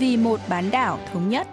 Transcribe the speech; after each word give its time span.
vì 0.00 0.16
một 0.16 0.40
bán 0.48 0.70
đảo 0.70 0.98
thống 1.12 1.28
nhất. 1.28 1.48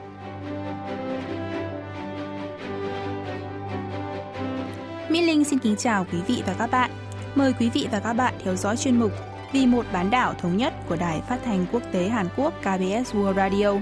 Mỹ 5.09 5.21
Linh 5.21 5.43
xin 5.43 5.59
kính 5.59 5.75
chào 5.75 6.05
quý 6.12 6.20
vị 6.27 6.43
và 6.47 6.55
các 6.60 6.71
bạn. 6.71 6.91
Mời 7.36 7.54
quý 7.60 7.70
vị 7.73 7.88
và 7.91 8.00
các 8.00 8.14
bạn 8.14 8.33
theo 8.43 8.55
dõi 8.55 8.78
chuyên 8.78 9.00
mục 9.00 9.11
Vì 9.54 9.65
một 9.65 9.86
bán 9.93 10.10
đảo 10.10 10.33
thống 10.33 10.57
nhất 10.57 10.73
của 10.89 10.96
Đài 10.96 11.21
Phát 11.29 11.39
thanh 11.46 11.65
Quốc 11.71 11.83
tế 11.91 12.10
Hàn 12.10 12.28
Quốc 12.38 12.54
KBS 12.61 13.15
World 13.15 13.33
Radio. 13.36 13.73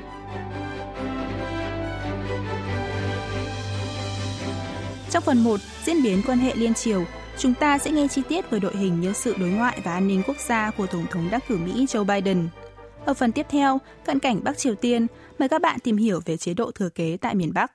Trong 5.09 5.23
phần 5.23 5.43
1, 5.43 5.59
diễn 5.84 6.04
biến 6.04 6.21
quan 6.27 6.38
hệ 6.38 6.55
liên 6.55 6.73
triều, 6.73 7.04
chúng 7.38 7.54
ta 7.54 7.77
sẽ 7.77 7.91
nghe 7.91 8.07
chi 8.07 8.21
tiết 8.29 8.50
về 8.50 8.59
đội 8.59 8.77
hình 8.77 9.02
nhân 9.02 9.13
sự 9.13 9.36
đối 9.39 9.50
ngoại 9.50 9.79
và 9.83 9.93
an 9.93 10.07
ninh 10.07 10.24
quốc 10.27 10.38
gia 10.47 10.71
của 10.71 10.88
Tổng 10.88 11.05
thống 11.11 11.29
đắc 11.32 11.43
cử 11.47 11.57
Mỹ 11.57 11.86
Joe 11.86 12.04
Biden. 12.04 12.47
Ở 13.05 13.14
phần 13.14 13.32
tiếp 13.32 13.45
theo, 13.50 13.79
cận 14.05 14.19
cảnh 14.19 14.43
Bắc 14.43 14.57
Triều 14.57 14.75
Tiên, 14.75 15.07
mời 15.39 15.50
các 15.50 15.61
bạn 15.61 15.79
tìm 15.79 15.97
hiểu 15.97 16.21
về 16.25 16.37
chế 16.37 16.54
độ 16.54 16.71
thừa 16.71 16.89
kế 16.89 17.18
tại 17.21 17.36
miền 17.36 17.54
Bắc. 17.54 17.71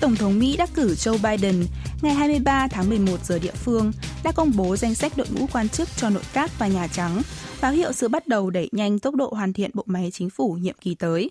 Tổng 0.00 0.16
thống 0.16 0.38
Mỹ 0.38 0.56
đắc 0.56 0.70
cử 0.74 0.94
Joe 0.94 1.18
Biden 1.22 1.66
ngày 2.02 2.14
23 2.14 2.68
tháng 2.68 2.88
11 2.88 3.24
giờ 3.24 3.38
địa 3.38 3.54
phương 3.54 3.92
đã 4.24 4.32
công 4.32 4.52
bố 4.56 4.76
danh 4.76 4.94
sách 4.94 5.12
đội 5.16 5.26
ngũ 5.30 5.46
quan 5.52 5.68
chức 5.68 5.88
cho 5.96 6.10
nội 6.10 6.22
các 6.32 6.50
và 6.58 6.66
Nhà 6.66 6.86
Trắng, 6.86 7.22
báo 7.62 7.72
hiệu 7.72 7.92
sự 7.92 8.08
bắt 8.08 8.26
đầu 8.28 8.50
đẩy 8.50 8.68
nhanh 8.72 8.98
tốc 8.98 9.14
độ 9.14 9.32
hoàn 9.36 9.52
thiện 9.52 9.70
bộ 9.74 9.82
máy 9.86 10.10
chính 10.12 10.30
phủ 10.30 10.52
nhiệm 10.60 10.76
kỳ 10.80 10.94
tới. 10.94 11.30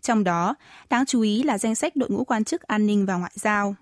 Trong 0.00 0.24
đó, 0.24 0.54
đáng 0.90 1.06
chú 1.06 1.20
ý 1.20 1.42
là 1.42 1.58
danh 1.58 1.74
sách 1.74 1.96
đội 1.96 2.10
ngũ 2.10 2.24
quan 2.24 2.44
chức 2.44 2.62
an 2.62 2.86
ninh 2.86 3.06
và 3.06 3.16
ngoại 3.16 3.32
giao 3.34 3.74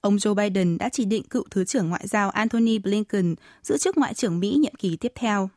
Ông 0.00 0.16
Joe 0.16 0.34
Biden 0.34 0.78
đã 0.78 0.88
chỉ 0.88 1.04
định 1.04 1.22
cựu 1.22 1.44
Thứ 1.50 1.64
trưởng 1.64 1.88
Ngoại 1.88 2.06
giao 2.06 2.30
Antony 2.30 2.78
Blinken 2.78 3.34
giữ 3.62 3.78
chức 3.78 3.98
Ngoại 3.98 4.14
trưởng 4.14 4.40
Mỹ 4.40 4.56
nhiệm 4.60 4.74
kỳ 4.74 4.96
tiếp 4.96 5.12
theo. 5.14 5.50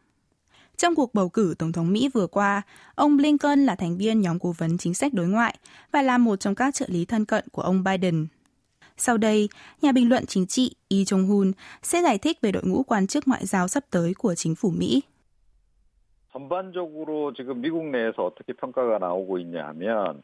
Trong 0.77 0.95
cuộc 0.95 1.13
bầu 1.13 1.29
cử 1.29 1.55
Tổng 1.59 1.71
thống 1.71 1.93
Mỹ 1.93 2.09
vừa 2.13 2.27
qua, 2.27 2.61
ông 2.95 3.17
Blinken 3.17 3.65
là 3.65 3.75
thành 3.75 3.97
viên 3.97 4.21
nhóm 4.21 4.39
cố 4.39 4.53
vấn 4.57 4.77
chính 4.77 4.93
sách 4.93 5.13
đối 5.13 5.27
ngoại 5.27 5.55
và 5.91 6.01
là 6.01 6.17
một 6.17 6.35
trong 6.35 6.55
các 6.55 6.73
trợ 6.73 6.85
lý 6.89 7.05
thân 7.05 7.25
cận 7.25 7.45
của 7.51 7.61
ông 7.61 7.83
Biden. 7.83 8.27
Sau 8.97 9.17
đây, 9.17 9.49
nhà 9.81 9.91
bình 9.91 10.09
luận 10.09 10.25
chính 10.25 10.47
trị 10.47 10.75
Lee 10.89 11.03
Jong-hun 11.03 11.51
sẽ 11.83 12.01
giải 12.01 12.17
thích 12.17 12.37
về 12.41 12.51
đội 12.51 12.63
ngũ 12.65 12.83
quan 12.83 13.07
chức 13.07 13.27
ngoại 13.27 13.45
giao 13.45 13.67
sắp 13.67 13.83
tới 13.89 14.13
của 14.13 14.35
chính 14.35 14.55
phủ 14.55 14.71
Mỹ. 14.71 15.01
전반적으로 16.35 17.31
지금 17.33 17.61
미국 17.61 17.85
내에서 17.85 18.25
어떻게 18.25 18.51
평가가 18.53 18.97
나오고 18.99 19.39
있냐 19.39 19.67
하면 19.67 20.21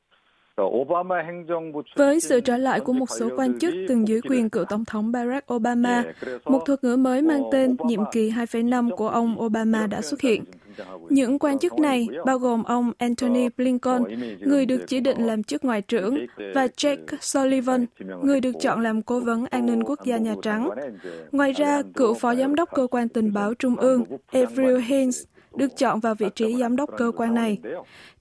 với 1.97 2.21
sự 2.21 2.41
trở 2.41 2.57
lại 2.57 2.81
của 2.81 2.93
một 2.93 3.11
số 3.19 3.29
quan 3.37 3.59
chức 3.59 3.75
từng 3.89 4.09
dưới 4.09 4.21
quyền 4.21 4.51
cựu 4.51 4.65
Tổng 4.65 4.85
thống 4.85 5.13
Barack 5.13 5.53
Obama, 5.55 6.05
một 6.45 6.63
thuật 6.67 6.85
ngữ 6.85 6.97
mới 6.97 7.23
mang 7.23 7.43
tên 7.53 7.77
nhiệm 7.87 8.01
kỳ 8.13 8.31
2,5 8.31 8.97
của 8.97 9.09
ông 9.09 9.41
Obama 9.41 9.87
đã 9.87 10.03
xuất 10.03 10.21
hiện. 10.21 10.45
Những 11.09 11.39
quan 11.39 11.59
chức 11.59 11.79
này 11.79 12.09
bao 12.27 12.39
gồm 12.39 12.63
ông 12.63 12.93
Antony 12.99 13.49
Blinken, 13.57 14.03
người 14.41 14.67
được 14.67 14.85
chỉ 14.87 15.01
định 15.01 15.27
làm 15.27 15.43
chức 15.43 15.65
ngoại 15.65 15.83
trưởng, 15.83 16.27
và 16.55 16.67
Jake 16.67 17.17
Sullivan, 17.21 17.87
người 18.23 18.41
được 18.41 18.53
chọn 18.61 18.81
làm 18.81 19.03
cố 19.03 19.21
vấn 19.21 19.47
an 19.47 19.67
ninh 19.67 19.83
quốc 19.85 20.05
gia 20.05 20.17
Nhà 20.17 20.35
Trắng. 20.43 20.71
Ngoài 21.33 21.53
ra, 21.53 21.83
cựu 21.95 22.15
phó 22.15 22.35
giám 22.35 22.55
đốc 22.55 22.71
cơ 22.75 22.87
quan 22.91 23.09
tình 23.09 23.33
báo 23.33 23.55
trung 23.55 23.77
ương 23.77 24.05
Avril 24.33 24.79
Haines 24.79 25.25
được 25.56 25.78
chọn 25.78 26.00
vào 26.00 26.16
vị 26.16 26.28
trí 26.36 26.56
giám 26.56 26.76
đốc 26.76 26.90
cơ 26.98 27.12
quan 27.18 27.34
này. 27.34 27.62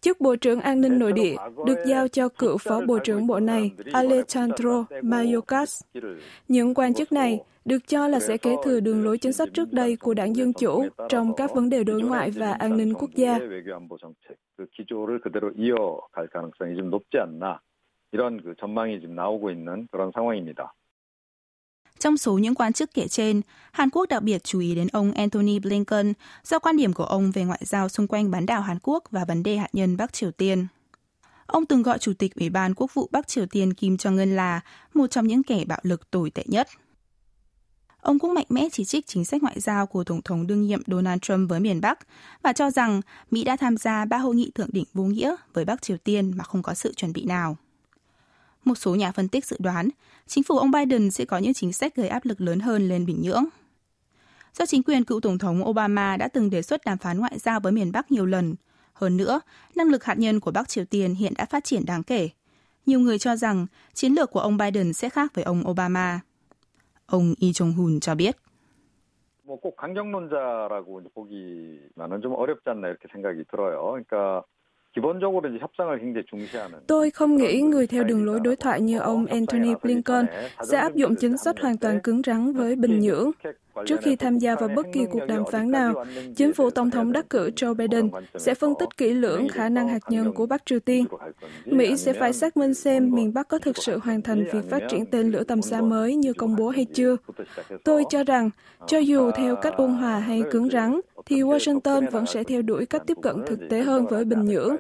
Chức 0.01 0.21
Bộ 0.21 0.37
trưởng 0.37 0.61
An 0.61 0.81
ninh 0.81 0.99
Nội 0.99 1.13
địa 1.13 1.37
được 1.67 1.79
giao 1.87 2.09
cho 2.09 2.29
cựu 2.29 2.59
Phó 2.59 2.81
Bộ 2.87 2.99
trưởng 2.99 3.27
Bộ 3.27 3.41
này 3.41 3.71
Alejandro 3.85 4.85
Mayorkas. 5.03 5.83
Những 6.49 6.75
quan 6.75 6.95
chức 6.95 7.13
này 7.13 7.39
được 7.65 7.89
cho 7.89 8.09
là 8.09 8.21
sẽ 8.21 8.37
kế 8.37 8.57
thừa 8.65 8.81
đường 8.81 9.05
lối 9.05 9.19
chính 9.19 9.33
sách 9.33 9.49
trước 9.55 9.73
đây 9.73 9.97
của 9.97 10.15
đảng 10.15 10.37
Dân 10.37 10.53
Chủ 10.53 10.85
trong 11.09 11.35
các 11.37 11.55
vấn 11.55 11.71
đề 11.71 11.85
đối 11.85 12.03
ngoại 12.03 12.31
và 12.31 12.53
an 12.53 12.77
ninh 12.77 12.95
quốc 12.95 13.11
gia. 13.15 13.39
이런 18.13 18.43
그 18.43 18.55
전망이 18.59 19.01
지금 19.01 19.15
나오고 19.15 19.51
있는 19.51 19.87
그런 19.91 20.11
상황입니다. 20.13 20.75
Trong 22.00 22.18
số 22.18 22.38
những 22.38 22.56
quan 22.56 22.74
chức 22.74 22.94
kể 22.94 23.08
trên, 23.08 23.42
Hàn 23.72 23.90
Quốc 23.90 24.06
đặc 24.10 24.24
biệt 24.24 24.44
chú 24.44 24.60
ý 24.60 24.76
đến 24.76 24.88
ông 24.88 25.12
Antony 25.12 25.60
Blinken 25.60 26.14
do 26.44 26.60
quan 26.60 26.78
điểm 26.78 26.94
của 26.94 27.04
ông 27.04 27.32
về 27.32 27.44
ngoại 27.44 27.62
giao 27.64 27.90
xung 27.90 28.08
quanh 28.08 28.32
bán 28.32 28.46
đảo 28.46 28.62
Hàn 28.62 28.78
Quốc 28.84 29.04
và 29.12 29.26
vấn 29.26 29.44
đề 29.44 29.58
hạt 29.58 29.70
nhân 29.74 29.98
Bắc 29.98 30.14
Triều 30.14 30.32
Tiên. 30.32 30.68
Ông 31.46 31.66
từng 31.66 31.82
gọi 31.82 32.00
Chủ 32.00 32.14
tịch 32.14 32.36
Ủy 32.36 32.50
ban 32.50 32.74
Quốc 32.74 32.94
vụ 32.94 33.10
Bắc 33.12 33.28
Triều 33.28 33.46
Tiên 33.46 33.74
Kim 33.74 33.96
Jong-un 33.96 34.36
là 34.36 34.62
một 34.94 35.08
trong 35.08 35.28
những 35.28 35.44
kẻ 35.44 35.66
bạo 35.66 35.80
lực 35.84 36.12
tồi 36.12 36.30
tệ 36.30 36.44
nhất. 36.46 36.68
Ông 38.02 38.20
cũng 38.20 38.34
mạnh 38.34 38.46
mẽ 38.50 38.68
chỉ 38.72 38.86
trích 38.86 39.08
chính 39.08 39.26
sách 39.26 39.44
ngoại 39.44 39.60
giao 39.60 39.88
của 39.88 40.04
Tổng 40.04 40.22
thống 40.22 40.48
đương 40.48 40.62
nhiệm 40.62 40.82
Donald 40.88 41.22
Trump 41.22 41.50
với 41.50 41.60
miền 41.60 41.82
Bắc 41.82 42.00
và 42.44 42.54
cho 42.54 42.72
rằng 42.72 43.02
Mỹ 43.32 43.44
đã 43.44 43.58
tham 43.58 43.78
gia 43.78 44.06
ba 44.06 44.18
hội 44.18 44.36
nghị 44.36 44.52
thượng 44.56 44.70
đỉnh 44.72 44.86
vô 44.94 45.04
nghĩa 45.04 45.36
với 45.54 45.66
Bắc 45.66 45.82
Triều 45.82 45.98
Tiên 45.98 46.34
mà 46.36 46.44
không 46.44 46.64
có 46.64 46.74
sự 46.74 46.94
chuẩn 46.94 47.14
bị 47.14 47.26
nào. 47.26 47.58
Một 48.65 48.75
số 48.75 48.95
nhà 48.95 49.13
phân 49.13 49.29
tích 49.29 49.45
dự 49.45 49.57
đoán 49.61 49.89
chính 50.27 50.45
phủ 50.45 50.59
ông 50.59 50.71
Biden 50.71 51.11
sẽ 51.11 51.25
có 51.25 51.39
những 51.39 51.55
chính 51.55 51.73
sách 51.73 51.97
gây 51.97 52.09
áp 52.09 52.25
lực 52.25 52.41
lớn 52.41 52.61
hơn 52.61 52.89
lên 52.89 53.07
Bình 53.07 53.23
Nhưỡng. 53.23 53.45
Do 54.53 54.67
chính 54.67 54.83
quyền 54.83 55.05
cựu 55.05 55.21
Tổng 55.21 55.39
thống 55.39 55.69
Obama 55.69 56.17
đã 56.17 56.29
từng 56.29 56.51
đề 56.51 56.63
xuất 56.63 56.85
đàm 56.85 56.99
phán 56.99 57.21
ngoại 57.21 57.39
giao 57.39 57.61
với 57.61 57.73
miền 57.73 57.93
Bắc 57.93 58.13
nhiều 58.13 58.27
lần. 58.27 58.55
Hơn 58.93 59.17
nữa, 59.17 59.41
năng 59.77 59.89
lực 59.89 60.05
hạt 60.05 60.19
nhân 60.19 60.41
của 60.41 60.51
Bắc 60.51 60.69
Triều 60.69 60.85
Tiên 60.85 61.15
hiện 61.15 61.33
đã 61.39 61.45
phát 61.45 61.65
triển 61.65 61.87
đáng 61.87 62.03
kể. 62.03 62.29
Nhiều 62.87 63.01
người 63.01 63.19
cho 63.19 63.37
rằng 63.37 63.67
chiến 63.95 64.13
lược 64.13 64.31
của 64.31 64.41
ông 64.41 64.57
Biden 64.57 64.93
sẽ 64.93 65.09
khác 65.09 65.35
với 65.35 65.45
ông 65.45 65.69
Obama. 65.69 66.21
Ông 67.07 67.35
Lee 67.41 67.51
Jong-hun 67.51 68.01
cho 68.01 68.15
biết. 68.15 68.37
뭐꼭 69.51 69.77
강경론자라고 69.77 71.03
보기만은 71.13 72.21
좀 72.23 72.35
어렵지 72.35 72.71
않나 72.71 72.87
이렇게 72.87 73.09
생각이 73.13 73.43
들어요. 73.51 73.91
그러니까 73.91 74.45
Tôi 76.88 77.10
không 77.12 77.36
nghĩ 77.36 77.62
người 77.62 77.88
theo 77.88 78.04
đường 78.04 78.26
lối 78.26 78.40
đối 78.40 78.56
thoại 78.56 78.82
như 78.82 79.00
ông 79.00 79.26
Antony 79.26 79.74
Blinken 79.84 80.26
sẽ 80.64 80.78
áp 80.78 80.96
dụng 80.96 81.16
chính 81.16 81.38
sách 81.38 81.60
hoàn 81.62 81.78
toàn 81.78 82.00
cứng 82.00 82.22
rắn 82.26 82.54
với 82.54 82.76
Bình 82.76 83.00
Nhưỡng. 83.00 83.32
Trước 83.86 84.02
khi 84.02 84.16
tham 84.16 84.38
gia 84.38 84.56
vào 84.56 84.70
bất 84.76 84.86
kỳ 84.94 85.06
cuộc 85.12 85.26
đàm 85.28 85.44
phán 85.52 85.72
nào, 85.72 86.06
chính 86.36 86.54
phủ 86.54 86.70
Tổng 86.70 86.92
thống 86.92 87.12
đắc 87.12 87.30
cử 87.30 87.50
Joe 87.56 87.74
Biden 87.74 88.10
sẽ 88.38 88.56
phân 88.56 88.74
tích 88.80 88.90
kỹ 88.98 89.14
lưỡng 89.14 89.50
khả 89.50 89.70
năng 89.70 89.88
hạt 89.88 90.00
nhân 90.10 90.34
của 90.34 90.46
Bắc 90.46 90.66
Triều 90.66 90.80
Tiên. 90.80 91.06
Mỹ 91.66 91.98
sẽ 91.98 92.14
phải 92.14 92.34
xác 92.34 92.58
minh 92.58 92.74
xem 92.74 93.12
miền 93.12 93.34
Bắc 93.34 93.48
có 93.48 93.60
thực 93.60 93.78
sự 93.78 94.00
hoàn 94.04 94.22
thành 94.22 94.44
việc 94.54 94.70
phát 94.70 94.84
triển 94.90 95.06
tên 95.06 95.32
lửa 95.32 95.44
tầm 95.44 95.62
xa 95.62 95.82
mới 95.82 96.16
như 96.16 96.34
công 96.34 96.56
bố 96.56 96.70
hay 96.70 96.86
chưa. 96.86 97.16
Tôi 97.84 98.04
cho 98.10 98.24
rằng, 98.24 98.50
cho 98.88 98.98
dù 98.98 99.32
theo 99.32 99.56
cách 99.56 99.74
ôn 99.78 99.92
hòa 99.92 100.20
hay 100.20 100.44
cứng 100.52 100.70
rắn, 100.70 101.00
thì 101.27 101.43
Washington 101.43 102.11
vẫn 102.11 102.27
sẽ 102.27 102.45
theo 102.45 102.63
đuổi 102.63 102.87
cách 102.87 103.03
tiếp 103.07 103.17
cận 103.23 103.37
thực 103.47 103.59
tế 103.71 103.81
hơn 103.81 104.07
với 104.07 104.25
Bình 104.25 104.45
Nhưỡng. 104.45 104.77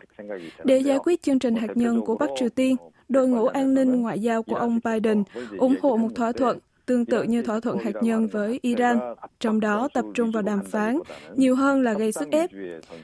Để 0.65 0.79
giải 0.79 0.99
quyết 0.99 1.23
chương 1.23 1.39
trình 1.39 1.55
hạt 1.55 1.77
nhân 1.77 2.01
của 2.01 2.17
Bắc 2.17 2.31
Triều 2.37 2.49
Tiên, 2.49 2.77
đội 3.09 3.29
ngũ 3.29 3.47
an 3.47 3.75
ninh 3.75 4.03
ngoại 4.03 4.21
giao 4.21 4.43
của 4.43 4.57
ông 4.57 4.79
Biden 4.85 5.23
ủng 5.59 5.77
hộ 5.83 5.97
một 5.97 6.09
thỏa 6.15 6.33
thuận 6.33 6.59
tương 6.87 7.05
tự 7.05 7.23
như 7.23 7.43
thỏa 7.43 7.61
thuận 7.61 7.79
hạt 7.79 7.93
nhân 8.03 8.27
với 8.27 8.59
Iran, 8.63 8.99
trong 9.41 9.61
đó 9.61 9.89
tập 9.95 10.05
trung 10.15 10.31
vào 10.31 10.43
đàm 10.43 10.63
phán, 10.65 10.99
nhiều 11.37 11.55
hơn 11.55 11.83
là 11.83 11.93
gây 11.93 12.13
sức 12.13 12.29
ép. 12.31 12.51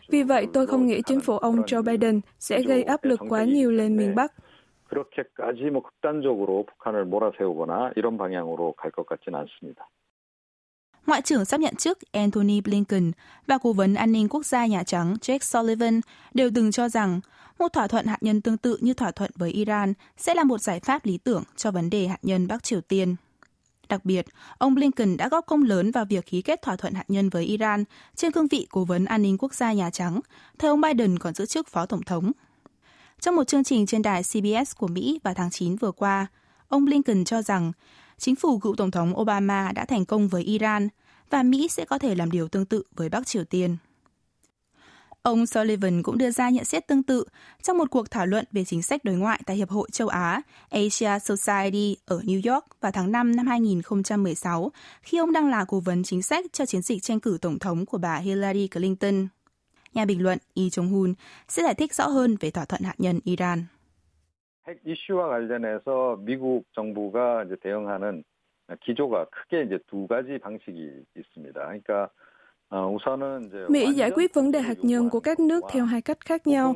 Vì 0.09 0.22
vậy, 0.22 0.47
tôi 0.53 0.66
không 0.66 0.87
nghĩ 0.87 1.03
chính 1.06 1.21
phủ 1.21 1.38
ông 1.38 1.56
Joe 1.56 1.82
Biden 1.82 2.21
sẽ 2.38 2.62
gây 2.62 2.82
áp 2.82 3.04
lực 3.04 3.21
quá 3.28 3.44
nhiều 3.44 3.71
lên 3.71 3.97
miền 3.97 4.15
Bắc. 4.15 4.32
그렇게까지 4.88 5.71
뭐 5.71 5.82
극단적으로 5.82 6.65
북한을 6.69 7.04
몰아세우거나 7.06 7.93
이런 7.97 8.16
방향으로 8.16 8.75
갈것 8.78 9.06
같지는 9.06 9.38
않습니다. 9.41 9.88
Ngoại 11.11 11.22
trưởng 11.22 11.45
sắp 11.45 11.59
nhận 11.59 11.75
chức 11.75 11.99
Anthony 12.11 12.61
Blinken 12.61 13.11
và 13.47 13.57
Cố 13.57 13.73
vấn 13.73 13.94
An 13.94 14.11
ninh 14.11 14.29
Quốc 14.29 14.45
gia 14.45 14.66
Nhà 14.66 14.83
Trắng 14.83 15.16
Jake 15.22 15.39
Sullivan 15.39 16.01
đều 16.33 16.49
từng 16.55 16.72
cho 16.72 16.89
rằng 16.89 17.19
một 17.59 17.73
thỏa 17.73 17.88
thuận 17.88 18.05
hạt 18.05 18.17
nhân 18.22 18.41
tương 18.41 18.57
tự 18.57 18.77
như 18.81 18.94
thỏa 18.94 19.11
thuận 19.11 19.31
với 19.35 19.51
Iran 19.51 19.94
sẽ 20.17 20.33
là 20.33 20.44
một 20.44 20.61
giải 20.61 20.79
pháp 20.79 21.05
lý 21.05 21.17
tưởng 21.17 21.44
cho 21.55 21.72
vấn 21.72 21.89
đề 21.89 22.08
hạt 22.08 22.17
nhân 22.22 22.47
Bắc 22.47 22.63
Triều 22.63 22.81
Tiên. 22.81 23.16
Đặc 23.90 24.05
biệt, 24.05 24.25
ông 24.58 24.75
Blinken 24.75 25.17
đã 25.17 25.29
góp 25.29 25.46
công 25.46 25.63
lớn 25.63 25.91
vào 25.91 26.05
việc 26.05 26.25
ký 26.25 26.41
kết 26.41 26.61
thỏa 26.61 26.75
thuận 26.75 26.93
hạt 26.93 27.05
nhân 27.08 27.29
với 27.29 27.46
Iran 27.46 27.84
trên 28.16 28.31
cương 28.31 28.47
vị 28.47 28.67
Cố 28.69 28.84
vấn 28.84 29.05
An 29.05 29.22
ninh 29.22 29.37
Quốc 29.37 29.53
gia 29.53 29.73
Nhà 29.73 29.90
Trắng, 29.90 30.19
thời 30.59 30.69
ông 30.69 30.81
Biden 30.81 31.19
còn 31.19 31.34
giữ 31.34 31.46
chức 31.46 31.67
Phó 31.67 31.85
Tổng 31.85 32.03
thống. 32.03 32.31
Trong 33.19 33.35
một 33.35 33.47
chương 33.47 33.64
trình 33.64 33.85
trên 33.85 34.02
đài 34.02 34.23
CBS 34.23 34.75
của 34.78 34.87
Mỹ 34.87 35.19
vào 35.23 35.34
tháng 35.34 35.52
9 35.52 35.75
vừa 35.75 35.91
qua, 35.91 36.28
ông 36.67 36.85
Blinken 36.85 37.25
cho 37.25 37.41
rằng 37.41 37.72
chính 38.22 38.35
phủ 38.35 38.59
cựu 38.59 38.76
Tổng 38.76 38.91
thống 38.91 39.20
Obama 39.20 39.72
đã 39.76 39.85
thành 39.85 40.06
công 40.06 40.28
với 40.28 40.44
Iran 40.44 40.90
và 41.29 41.44
Mỹ 41.44 41.68
sẽ 41.68 41.85
có 41.85 41.97
thể 41.97 42.16
làm 42.16 42.32
điều 42.32 42.47
tương 42.47 42.66
tự 42.66 42.84
với 42.96 43.09
Bắc 43.09 43.28
Triều 43.28 43.44
Tiên. 43.44 43.78
Ông 45.22 45.46
Sullivan 45.46 46.03
cũng 46.03 46.18
đưa 46.18 46.32
ra 46.32 46.50
nhận 46.50 46.66
xét 46.66 46.88
tương 46.88 47.03
tự 47.03 47.23
trong 47.64 47.78
một 47.78 47.90
cuộc 47.91 48.12
thảo 48.12 48.26
luận 48.26 48.46
về 48.52 48.66
chính 48.66 48.82
sách 48.82 49.03
đối 49.03 49.16
ngoại 49.16 49.41
tại 49.46 49.56
Hiệp 49.56 49.70
hội 49.70 49.90
châu 49.91 50.08
Á 50.08 50.41
Asia 50.70 51.20
Society 51.20 51.97
ở 52.06 52.20
New 52.20 52.53
York 52.53 52.66
vào 52.82 52.91
tháng 52.91 53.12
5 53.12 53.35
năm 53.35 53.47
2016 53.47 54.72
khi 55.02 55.17
ông 55.17 55.34
đang 55.34 55.50
là 55.50 55.66
cố 55.66 55.79
vấn 55.79 56.03
chính 56.03 56.24
sách 56.24 56.46
cho 56.53 56.66
chiến 56.66 56.82
dịch 56.82 57.03
tranh 57.03 57.20
cử 57.20 57.38
tổng 57.41 57.59
thống 57.59 57.85
của 57.85 57.97
bà 57.97 58.16
Hillary 58.16 58.67
Clinton. 58.67 59.28
Nhà 59.94 60.06
bình 60.06 60.24
luận 60.24 60.38
Lee 60.56 60.67
Jong-hun 60.67 61.14
sẽ 61.50 61.64
giải 61.64 61.74
thích 61.74 61.96
rõ 61.96 62.08
hơn 62.08 62.38
về 62.40 62.52
thỏa 62.52 62.66
thuận 62.66 62.84
hạt 62.84 62.96
nhân 62.97 63.20
Iran. 63.24 63.66
핵 64.71 64.80
이슈와 64.84 65.28
관련해서 65.28 66.16
미국 66.21 66.65
정부가 66.72 67.45
이제 67.45 67.57
대응하는 67.63 68.24
기조가 68.80 69.27
크게 69.30 69.63
이제 69.63 69.78
두 69.86 70.07
가지 70.07 70.39
방식이 70.39 71.04
있습니다. 71.16 71.60
그러니까 71.60 72.10
Mỹ 73.68 73.92
giải 73.92 74.10
quyết 74.10 74.34
vấn 74.34 74.51
đề 74.53 74.60
hạt 74.60 74.78
nhân 74.83 75.10
của 75.10 75.21
các 75.21 75.41
nước 75.41 75.65
theo 75.72 75.84
hai 75.84 76.03
cách 76.03 76.21
khác 76.21 76.47
nhau. 76.47 76.74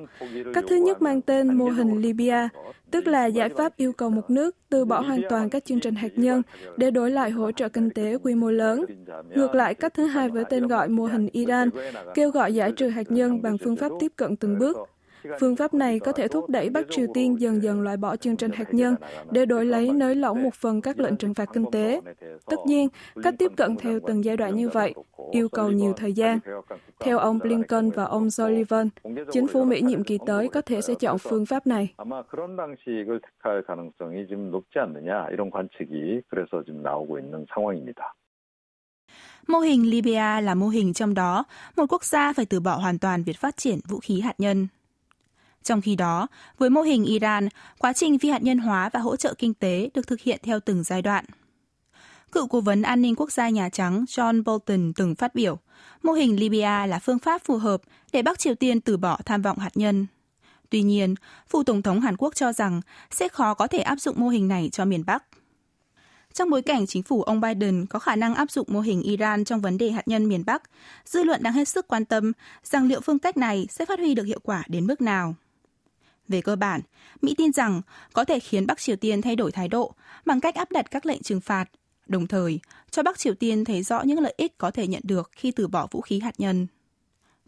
Cách 0.54 0.64
thứ 0.68 0.76
nhất 0.76 1.02
mang 1.02 1.22
tên 1.22 1.58
mô 1.58 1.64
hình 1.64 2.00
Libya, 2.00 2.48
tức 2.90 3.06
là 3.06 3.26
giải 3.26 3.48
pháp 3.48 3.76
yêu 3.76 3.92
cầu 3.92 4.10
một 4.10 4.30
nước 4.30 4.56
từ 4.68 4.84
bỏ 4.84 5.00
hoàn 5.00 5.20
toàn 5.28 5.50
các 5.50 5.64
chương 5.64 5.80
trình 5.80 5.94
hạt 5.94 6.12
nhân 6.16 6.42
để 6.76 6.90
đổi 6.90 7.10
lại 7.10 7.30
hỗ 7.30 7.52
trợ 7.52 7.68
kinh 7.68 7.90
tế 7.90 8.18
quy 8.22 8.34
mô 8.34 8.50
lớn. 8.50 8.84
Ngược 9.34 9.54
lại, 9.54 9.74
cách 9.74 9.94
thứ 9.94 10.06
hai 10.06 10.28
với 10.28 10.44
tên 10.50 10.66
gọi 10.66 10.88
mô 10.88 11.04
hình 11.04 11.28
Iran, 11.32 11.70
kêu 12.14 12.30
gọi 12.30 12.54
giải 12.54 12.72
trừ 12.72 12.88
hạt 12.88 13.10
nhân 13.10 13.42
bằng 13.42 13.58
phương 13.64 13.76
pháp 13.76 13.92
tiếp 14.00 14.12
cận 14.16 14.36
từng 14.36 14.58
bước, 14.58 14.76
Phương 15.39 15.55
pháp 15.55 15.73
này 15.73 15.99
có 15.99 16.11
thể 16.11 16.27
thúc 16.27 16.49
đẩy 16.49 16.69
Bắc 16.69 16.85
Triều 16.89 17.07
Tiên 17.13 17.39
dần 17.39 17.63
dần 17.63 17.81
loại 17.81 17.97
bỏ 17.97 18.15
chương 18.15 18.37
trình 18.37 18.51
hạt 18.51 18.73
nhân 18.73 18.95
để 19.31 19.45
đổi 19.45 19.65
lấy 19.65 19.93
nới 19.93 20.15
lỏng 20.15 20.43
một 20.43 20.53
phần 20.53 20.81
các 20.81 20.99
lệnh 20.99 21.17
trừng 21.17 21.33
phạt 21.33 21.49
kinh 21.53 21.71
tế. 21.71 22.01
Tất 22.45 22.57
nhiên, 22.65 22.87
cách 23.23 23.35
tiếp 23.39 23.51
cận 23.57 23.75
theo 23.75 23.99
từng 24.07 24.25
giai 24.25 24.37
đoạn 24.37 24.55
như 24.55 24.69
vậy 24.69 24.93
yêu 25.31 25.49
cầu 25.49 25.71
nhiều 25.71 25.93
thời 25.93 26.13
gian. 26.13 26.39
Theo 26.99 27.17
ông 27.17 27.39
Blinken 27.39 27.89
và 27.89 28.03
ông 28.03 28.31
Sullivan, 28.31 28.89
chính 29.31 29.47
phủ 29.47 29.63
Mỹ 29.63 29.81
nhiệm 29.81 30.03
kỳ 30.03 30.17
tới 30.25 30.47
có 30.47 30.61
thể 30.61 30.81
sẽ 30.81 30.93
chọn 30.99 31.17
phương 31.17 31.45
pháp 31.45 31.67
này. 31.67 31.93
Mô 39.47 39.59
hình 39.59 39.89
Libya 39.89 40.41
là 40.41 40.55
mô 40.55 40.67
hình 40.67 40.93
trong 40.93 41.13
đó 41.13 41.43
một 41.77 41.85
quốc 41.89 42.03
gia 42.03 42.33
phải 42.33 42.45
từ 42.45 42.59
bỏ 42.59 42.75
hoàn 42.75 42.99
toàn 42.99 43.23
việc 43.23 43.37
phát 43.37 43.57
triển 43.57 43.79
vũ 43.87 43.99
khí 43.99 44.21
hạt 44.21 44.33
nhân. 44.37 44.67
Trong 45.65 45.81
khi 45.81 45.95
đó, 45.95 46.27
với 46.57 46.69
mô 46.69 46.81
hình 46.81 47.05
Iran, 47.05 47.49
quá 47.77 47.93
trình 47.93 48.19
phi 48.19 48.29
hạt 48.29 48.43
nhân 48.43 48.57
hóa 48.57 48.89
và 48.93 48.99
hỗ 48.99 49.15
trợ 49.15 49.33
kinh 49.37 49.53
tế 49.53 49.89
được 49.93 50.07
thực 50.07 50.21
hiện 50.21 50.39
theo 50.43 50.59
từng 50.59 50.83
giai 50.83 51.01
đoạn. 51.01 51.25
Cựu 52.31 52.47
cố 52.47 52.61
vấn 52.61 52.81
an 52.81 53.01
ninh 53.01 53.15
quốc 53.15 53.31
gia 53.31 53.49
Nhà 53.49 53.69
Trắng 53.69 54.05
John 54.07 54.43
Bolton 54.43 54.93
từng 54.93 55.15
phát 55.15 55.35
biểu, 55.35 55.59
mô 56.03 56.11
hình 56.11 56.39
Libya 56.39 56.85
là 56.85 56.99
phương 56.99 57.19
pháp 57.19 57.41
phù 57.45 57.57
hợp 57.57 57.81
để 58.11 58.21
Bắc 58.21 58.39
Triều 58.39 58.55
Tiên 58.55 58.81
từ 58.81 58.97
bỏ 58.97 59.19
tham 59.25 59.41
vọng 59.41 59.57
hạt 59.57 59.69
nhân. 59.75 60.05
Tuy 60.69 60.81
nhiên, 60.81 61.15
phụ 61.47 61.63
tổng 61.63 61.81
thống 61.81 62.01
Hàn 62.01 62.17
Quốc 62.17 62.35
cho 62.35 62.53
rằng 62.53 62.81
sẽ 63.11 63.27
khó 63.27 63.53
có 63.53 63.67
thể 63.67 63.79
áp 63.79 63.99
dụng 63.99 64.19
mô 64.19 64.29
hình 64.29 64.47
này 64.47 64.69
cho 64.71 64.85
miền 64.85 65.03
Bắc. 65.05 65.23
Trong 66.33 66.49
bối 66.49 66.61
cảnh 66.61 66.87
chính 66.87 67.03
phủ 67.03 67.23
ông 67.23 67.41
Biden 67.41 67.85
có 67.85 67.99
khả 67.99 68.15
năng 68.15 68.35
áp 68.35 68.51
dụng 68.51 68.67
mô 68.69 68.79
hình 68.79 69.01
Iran 69.01 69.45
trong 69.45 69.61
vấn 69.61 69.77
đề 69.77 69.91
hạt 69.91 70.07
nhân 70.07 70.29
miền 70.29 70.43
Bắc, 70.45 70.63
dư 71.05 71.23
luận 71.23 71.43
đang 71.43 71.53
hết 71.53 71.67
sức 71.67 71.87
quan 71.87 72.05
tâm 72.05 72.31
rằng 72.63 72.87
liệu 72.87 73.01
phương 73.01 73.19
cách 73.19 73.37
này 73.37 73.67
sẽ 73.69 73.85
phát 73.85 73.99
huy 73.99 74.15
được 74.15 74.23
hiệu 74.23 74.39
quả 74.43 74.63
đến 74.67 74.87
mức 74.87 75.01
nào. 75.01 75.35
Về 76.28 76.40
cơ 76.40 76.56
bản, 76.56 76.80
Mỹ 77.22 77.34
tin 77.38 77.52
rằng 77.52 77.82
có 78.12 78.24
thể 78.24 78.40
khiến 78.40 78.66
Bắc 78.66 78.78
Triều 78.78 78.96
Tiên 78.96 79.22
thay 79.22 79.36
đổi 79.36 79.52
thái 79.52 79.68
độ 79.68 79.94
bằng 80.24 80.40
cách 80.40 80.54
áp 80.54 80.72
đặt 80.72 80.90
các 80.90 81.06
lệnh 81.06 81.22
trừng 81.22 81.40
phạt, 81.40 81.64
đồng 82.06 82.26
thời 82.26 82.60
cho 82.90 83.02
Bắc 83.02 83.18
Triều 83.18 83.34
Tiên 83.34 83.64
thấy 83.64 83.82
rõ 83.82 84.02
những 84.02 84.20
lợi 84.20 84.34
ích 84.36 84.58
có 84.58 84.70
thể 84.70 84.86
nhận 84.86 85.02
được 85.04 85.30
khi 85.32 85.50
từ 85.50 85.68
bỏ 85.68 85.86
vũ 85.90 86.00
khí 86.00 86.20
hạt 86.20 86.34
nhân. 86.38 86.66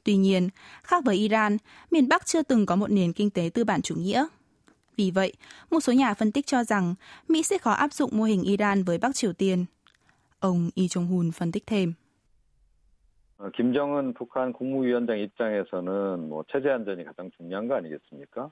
Tuy 0.04 0.16
nhiên, 0.16 0.48
khác 0.82 1.04
với 1.04 1.16
Iran, 1.16 1.56
miền 1.90 2.08
Bắc 2.08 2.26
chưa 2.26 2.42
từng 2.42 2.66
có 2.66 2.76
một 2.76 2.90
nền 2.90 3.12
kinh 3.12 3.30
tế 3.30 3.50
tư 3.54 3.64
bản 3.64 3.82
chủ 3.82 3.94
nghĩa. 3.94 4.26
Vì 4.96 5.10
vậy, 5.10 5.32
một 5.70 5.80
số 5.80 5.92
nhà 5.92 6.14
phân 6.14 6.32
tích 6.32 6.46
cho 6.46 6.64
rằng 6.64 6.94
Mỹ 7.28 7.42
sẽ 7.42 7.58
khó 7.58 7.72
áp 7.72 7.92
dụng 7.92 8.10
mô 8.12 8.24
hình 8.24 8.42
Iran 8.42 8.82
với 8.84 8.98
Bắc 8.98 9.14
Triều 9.14 9.32
Tiên. 9.32 9.64
Ông 10.40 10.70
Lee 10.76 10.86
Jong-hun 10.86 11.30
phân 11.32 11.52
tích 11.52 11.66
thêm. 11.66 11.94
김정은 13.50 14.14
북한 14.14 14.52
국무위원장 14.52 15.18
입장에서는 15.18 16.28
뭐 16.28 16.44
체제 16.52 16.70
안전이 16.70 17.02
가장 17.04 17.28
중요한 17.36 17.66
거 17.66 17.74
아니겠습니까? 17.74 18.50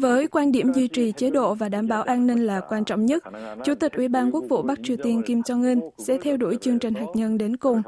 Với 0.00 0.26
quan 0.26 0.52
điểm 0.52 0.72
duy 0.72 0.88
trì 0.88 1.12
chế 1.12 1.30
độ 1.30 1.54
và 1.54 1.68
đảm 1.68 1.88
bảo 1.88 2.02
an 2.02 2.26
ninh 2.26 2.46
là 2.46 2.60
quan 2.60 2.84
trọng 2.84 3.06
nhất, 3.06 3.24
Chủ 3.64 3.74
tịch 3.74 3.92
Ủy 3.92 4.08
ban 4.08 4.30
Quốc 4.30 4.44
vụ 4.48 4.62
Bắc 4.62 4.78
Triều 4.82 4.96
Tiên 4.96 5.22
Kim 5.26 5.40
Jong-un 5.40 5.90
sẽ 5.98 6.18
theo 6.22 6.36
đuổi 6.36 6.56
chương 6.60 6.78
trình 6.78 6.94
hạt 6.94 7.06
nhân 7.14 7.38
đến 7.38 7.56
cùng. 7.56 7.82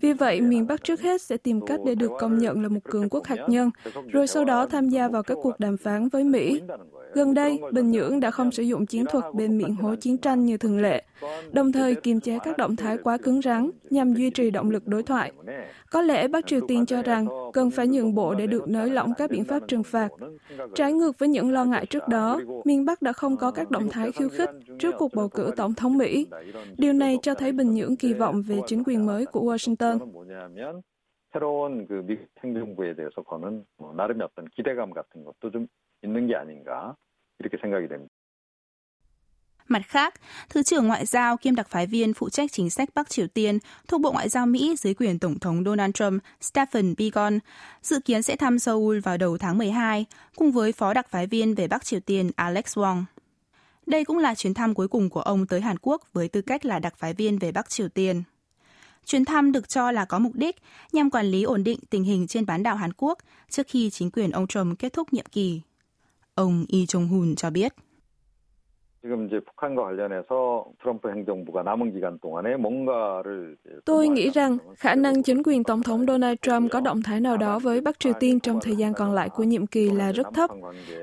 Vì 0.00 0.12
vậy, 0.12 0.40
miền 0.40 0.66
Bắc 0.66 0.84
trước 0.84 1.00
hết 1.00 1.22
sẽ 1.22 1.36
tìm 1.36 1.60
cách 1.66 1.80
để 1.86 1.94
được 1.94 2.10
công 2.18 2.38
nhận 2.38 2.62
là 2.62 2.68
một 2.68 2.80
cường 2.84 3.08
quốc 3.08 3.26
hạt 3.26 3.48
nhân, 3.48 3.70
rồi 4.06 4.26
sau 4.26 4.44
đó 4.44 4.66
tham 4.66 4.88
gia 4.88 5.08
vào 5.08 5.22
các 5.22 5.38
cuộc 5.42 5.60
đàm 5.60 5.76
phán 5.76 6.08
với 6.08 6.24
Mỹ. 6.24 6.62
Gần 7.14 7.34
đây, 7.34 7.58
Bình 7.72 7.90
Nhưỡng 7.90 8.20
đã 8.20 8.30
không 8.30 8.50
sử 8.50 8.62
dụng 8.62 8.86
chiến 8.86 9.04
thuật 9.06 9.24
bên 9.34 9.58
miệng 9.58 9.74
hố 9.74 9.94
chiến 9.94 10.18
tranh 10.18 10.44
như 10.44 10.56
thường 10.56 10.82
lệ, 10.82 11.04
đồng 11.52 11.72
thời 11.72 11.94
kiềm 11.94 12.20
chế 12.20 12.38
các 12.44 12.58
động 12.58 12.76
thái 12.76 12.96
quá 12.98 13.16
cứng 13.16 13.42
rắn 13.42 13.70
nhằm 13.90 14.14
duy 14.14 14.30
trì 14.30 14.50
động 14.50 14.70
lực 14.70 14.86
đối 14.86 15.02
thoại. 15.02 15.32
Có 15.90 16.02
lẽ 16.02 16.28
Bắc 16.28 16.46
Triều 16.46 16.60
Tiên 16.68 16.86
cho 16.86 17.02
rằng 17.02 17.26
cần 17.52 17.70
phải 17.70 17.86
nhượng 17.86 18.14
bộ 18.14 18.34
để 18.34 18.46
được 18.46 18.68
nới 18.68 18.90
lỏng 18.90 19.12
các 19.18 19.30
biện 19.30 19.44
pháp 19.44 19.62
trừng 19.68 19.82
phạt. 19.82 20.08
Trái 20.75 20.93
ngược 20.93 21.19
với 21.19 21.29
những 21.29 21.51
lo 21.51 21.65
ngại 21.65 21.85
trước 21.85 22.07
đó, 22.07 22.39
miền 22.65 22.85
Bắc 22.85 23.01
đã 23.01 23.13
không 23.13 23.37
có 23.37 23.51
các 23.51 23.71
động 23.71 23.89
thái 23.89 24.11
khiêu 24.11 24.29
khích 24.29 24.49
trước 24.79 24.95
cuộc 24.97 25.13
bầu 25.13 25.29
cử 25.29 25.51
tổng 25.55 25.73
thống 25.73 25.97
Mỹ. 25.97 26.27
Điều 26.77 26.93
này 26.93 27.17
cho 27.21 27.33
thấy 27.33 27.51
Bình 27.51 27.73
Nhưỡng 27.73 27.95
kỳ 27.95 28.13
vọng 28.13 28.41
về 28.47 28.59
chính 28.67 28.83
quyền 28.83 29.05
mới 29.05 29.25
của 29.25 29.41
Washington. 29.41 29.99
새로운 31.31 31.85
그 31.87 32.01
미국 32.05 32.25
행정부에 32.43 32.95
대해서 32.95 33.21
거는 33.21 33.63
뭐 33.77 33.93
나름의 33.93 34.25
어떤 34.25 34.45
기대감 34.55 34.91
같은 34.91 35.23
것도 35.23 35.51
좀 35.51 35.67
있는 36.01 36.27
게 36.27 36.35
아닌가 36.35 36.95
이렇게 37.39 37.57
생각이 37.61 37.87
됩니다. 37.87 38.09
Mặt 39.68 39.82
khác, 39.86 40.14
Thứ 40.48 40.62
trưởng 40.62 40.86
Ngoại 40.86 41.06
giao 41.06 41.36
kiêm 41.36 41.54
đặc 41.54 41.68
phái 41.70 41.86
viên 41.86 42.14
phụ 42.14 42.30
trách 42.30 42.52
chính 42.52 42.70
sách 42.70 42.88
Bắc 42.94 43.10
Triều 43.10 43.26
Tiên 43.26 43.58
thuộc 43.88 44.00
Bộ 44.00 44.12
Ngoại 44.12 44.28
giao 44.28 44.46
Mỹ 44.46 44.74
dưới 44.78 44.94
quyền 44.94 45.18
Tổng 45.18 45.38
thống 45.38 45.64
Donald 45.64 45.92
Trump, 45.94 46.22
Stephen 46.40 46.94
Biegun, 46.98 47.38
dự 47.82 48.00
kiến 48.00 48.22
sẽ 48.22 48.36
thăm 48.36 48.58
Seoul 48.58 48.98
vào 48.98 49.16
đầu 49.16 49.38
tháng 49.38 49.58
12, 49.58 50.04
cùng 50.36 50.52
với 50.52 50.72
Phó 50.72 50.94
đặc 50.94 51.06
phái 51.10 51.26
viên 51.26 51.54
về 51.54 51.68
Bắc 51.68 51.84
Triều 51.84 52.00
Tiên 52.00 52.30
Alex 52.36 52.78
Wong. 52.78 53.04
Đây 53.86 54.04
cũng 54.04 54.18
là 54.18 54.34
chuyến 54.34 54.54
thăm 54.54 54.74
cuối 54.74 54.88
cùng 54.88 55.10
của 55.10 55.20
ông 55.20 55.46
tới 55.46 55.60
Hàn 55.60 55.76
Quốc 55.82 56.02
với 56.12 56.28
tư 56.28 56.42
cách 56.42 56.64
là 56.64 56.78
đặc 56.78 56.94
phái 56.98 57.14
viên 57.14 57.38
về 57.38 57.52
Bắc 57.52 57.70
Triều 57.70 57.88
Tiên. 57.88 58.22
Chuyến 59.06 59.24
thăm 59.24 59.52
được 59.52 59.68
cho 59.68 59.90
là 59.90 60.04
có 60.04 60.18
mục 60.18 60.34
đích 60.34 60.56
nhằm 60.92 61.10
quản 61.10 61.26
lý 61.26 61.42
ổn 61.42 61.64
định 61.64 61.78
tình 61.90 62.04
hình 62.04 62.26
trên 62.26 62.46
bán 62.46 62.62
đảo 62.62 62.76
Hàn 62.76 62.92
Quốc 62.96 63.18
trước 63.50 63.66
khi 63.68 63.90
chính 63.90 64.10
quyền 64.10 64.30
ông 64.30 64.46
Trump 64.46 64.78
kết 64.78 64.92
thúc 64.92 65.12
nhiệm 65.12 65.26
kỳ. 65.32 65.60
Ông 66.34 66.64
Lee 66.68 66.82
Jong-hun 66.82 67.34
cho 67.34 67.50
biết. 67.50 67.74
지금 69.03 69.27
이제 69.27 69.39
북한과 69.39 69.83
관련해서 69.83 70.65
트럼프 70.81 71.09
행정부가 71.09 71.63
남은 71.63 71.93
기간 71.93 72.19
동안에 72.19 72.57
뭔가를 72.57 73.55
Tôi 73.85 74.09
nghĩ 74.09 74.29
rằng 74.29 74.57
khả 74.75 74.95
năng 74.95 75.23
chính 75.23 75.43
quyền 75.43 75.63
Tổng 75.63 75.83
thống 75.83 76.05
Donald 76.07 76.37
Trump 76.41 76.71
có 76.71 76.79
động 76.79 77.01
thái 77.01 77.21
nào 77.21 77.37
đó 77.37 77.59
với 77.59 77.81
Bắc 77.81 77.99
Triều 77.99 78.13
Tiên 78.19 78.39
trong 78.39 78.59
thời 78.61 78.75
gian 78.75 78.93
còn 78.93 79.13
lại 79.13 79.29
của 79.29 79.43
nhiệm 79.43 79.67
kỳ 79.67 79.89
là 79.89 80.11
rất 80.11 80.27
thấp. 80.33 80.49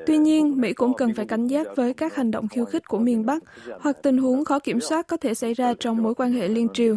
Tuy 0.06 0.18
nhiên, 0.18 0.60
Mỹ 0.60 0.72
cũng 0.72 0.94
cần 0.94 1.14
phải 1.14 1.26
cảnh 1.26 1.46
giác 1.46 1.66
với 1.76 1.94
các 1.94 2.14
hành 2.14 2.30
động 2.30 2.48
khiêu 2.48 2.64
khích 2.64 2.88
của 2.88 2.98
miền 2.98 3.26
Bắc 3.26 3.42
hoặc 3.80 3.96
tình 4.02 4.18
huống 4.18 4.44
khó 4.44 4.58
kiểm 4.58 4.80
soát 4.80 5.06
có 5.06 5.16
thể 5.16 5.34
xảy 5.34 5.54
ra 5.54 5.74
trong 5.80 6.02
mối 6.02 6.14
quan 6.14 6.32
hệ 6.32 6.48
liên 6.48 6.68
triều. 6.74 6.96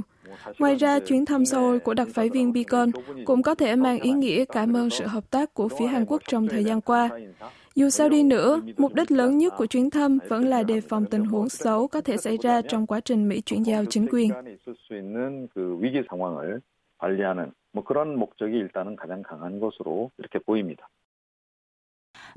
Ngoài 0.59 0.75
ra, 0.75 0.99
chuyến 0.99 1.25
thăm 1.25 1.45
Seoul 1.45 1.77
của 1.77 1.93
đặc 1.93 2.07
phái 2.13 2.29
viên 2.29 2.53
Beacon 2.53 2.91
cũng 3.25 3.43
có 3.43 3.55
thể 3.55 3.75
mang 3.75 3.99
ý 3.99 4.11
nghĩa 4.11 4.45
cảm 4.45 4.77
ơn 4.77 4.89
sự 4.89 5.05
hợp 5.05 5.31
tác 5.31 5.53
của 5.53 5.67
phía 5.67 5.85
Hàn 5.85 6.05
Quốc 6.05 6.21
trong 6.27 6.47
thời 6.47 6.63
gian 6.63 6.81
qua. 6.81 7.09
Dù 7.74 7.90
sao 7.90 8.08
đi 8.08 8.22
nữa, 8.22 8.60
mục 8.76 8.94
đích 8.94 9.10
lớn 9.10 9.38
nhất 9.38 9.54
của 9.56 9.66
chuyến 9.66 9.90
thăm 9.90 10.18
vẫn 10.28 10.46
là 10.46 10.62
đề 10.62 10.80
phòng 10.80 11.04
tình 11.10 11.24
huống 11.24 11.48
xấu 11.48 11.88
có 11.88 12.00
thể 12.00 12.16
xảy 12.16 12.36
ra 12.42 12.62
trong 12.68 12.86
quá 12.86 13.00
trình 13.00 13.28
Mỹ 13.28 13.40
chuyển 13.40 13.62
giao 13.62 13.84
chính 13.84 14.06
quyền. 14.10 14.32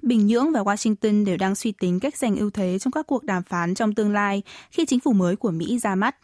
Bình 0.01 0.27
Nhưỡng 0.27 0.51
và 0.51 0.63
Washington 0.63 1.25
đều 1.25 1.37
đang 1.37 1.55
suy 1.55 1.71
tính 1.71 1.99
cách 1.99 2.17
giành 2.17 2.35
ưu 2.35 2.49
thế 2.49 2.79
trong 2.79 2.91
các 2.91 3.07
cuộc 3.07 3.23
đàm 3.23 3.43
phán 3.43 3.73
trong 3.73 3.93
tương 3.93 4.13
lai 4.13 4.43
khi 4.71 4.85
chính 4.85 4.99
phủ 4.99 5.13
mới 5.13 5.35
của 5.35 5.51
Mỹ 5.51 5.79
ra 5.79 5.95
mắt. 5.95 6.15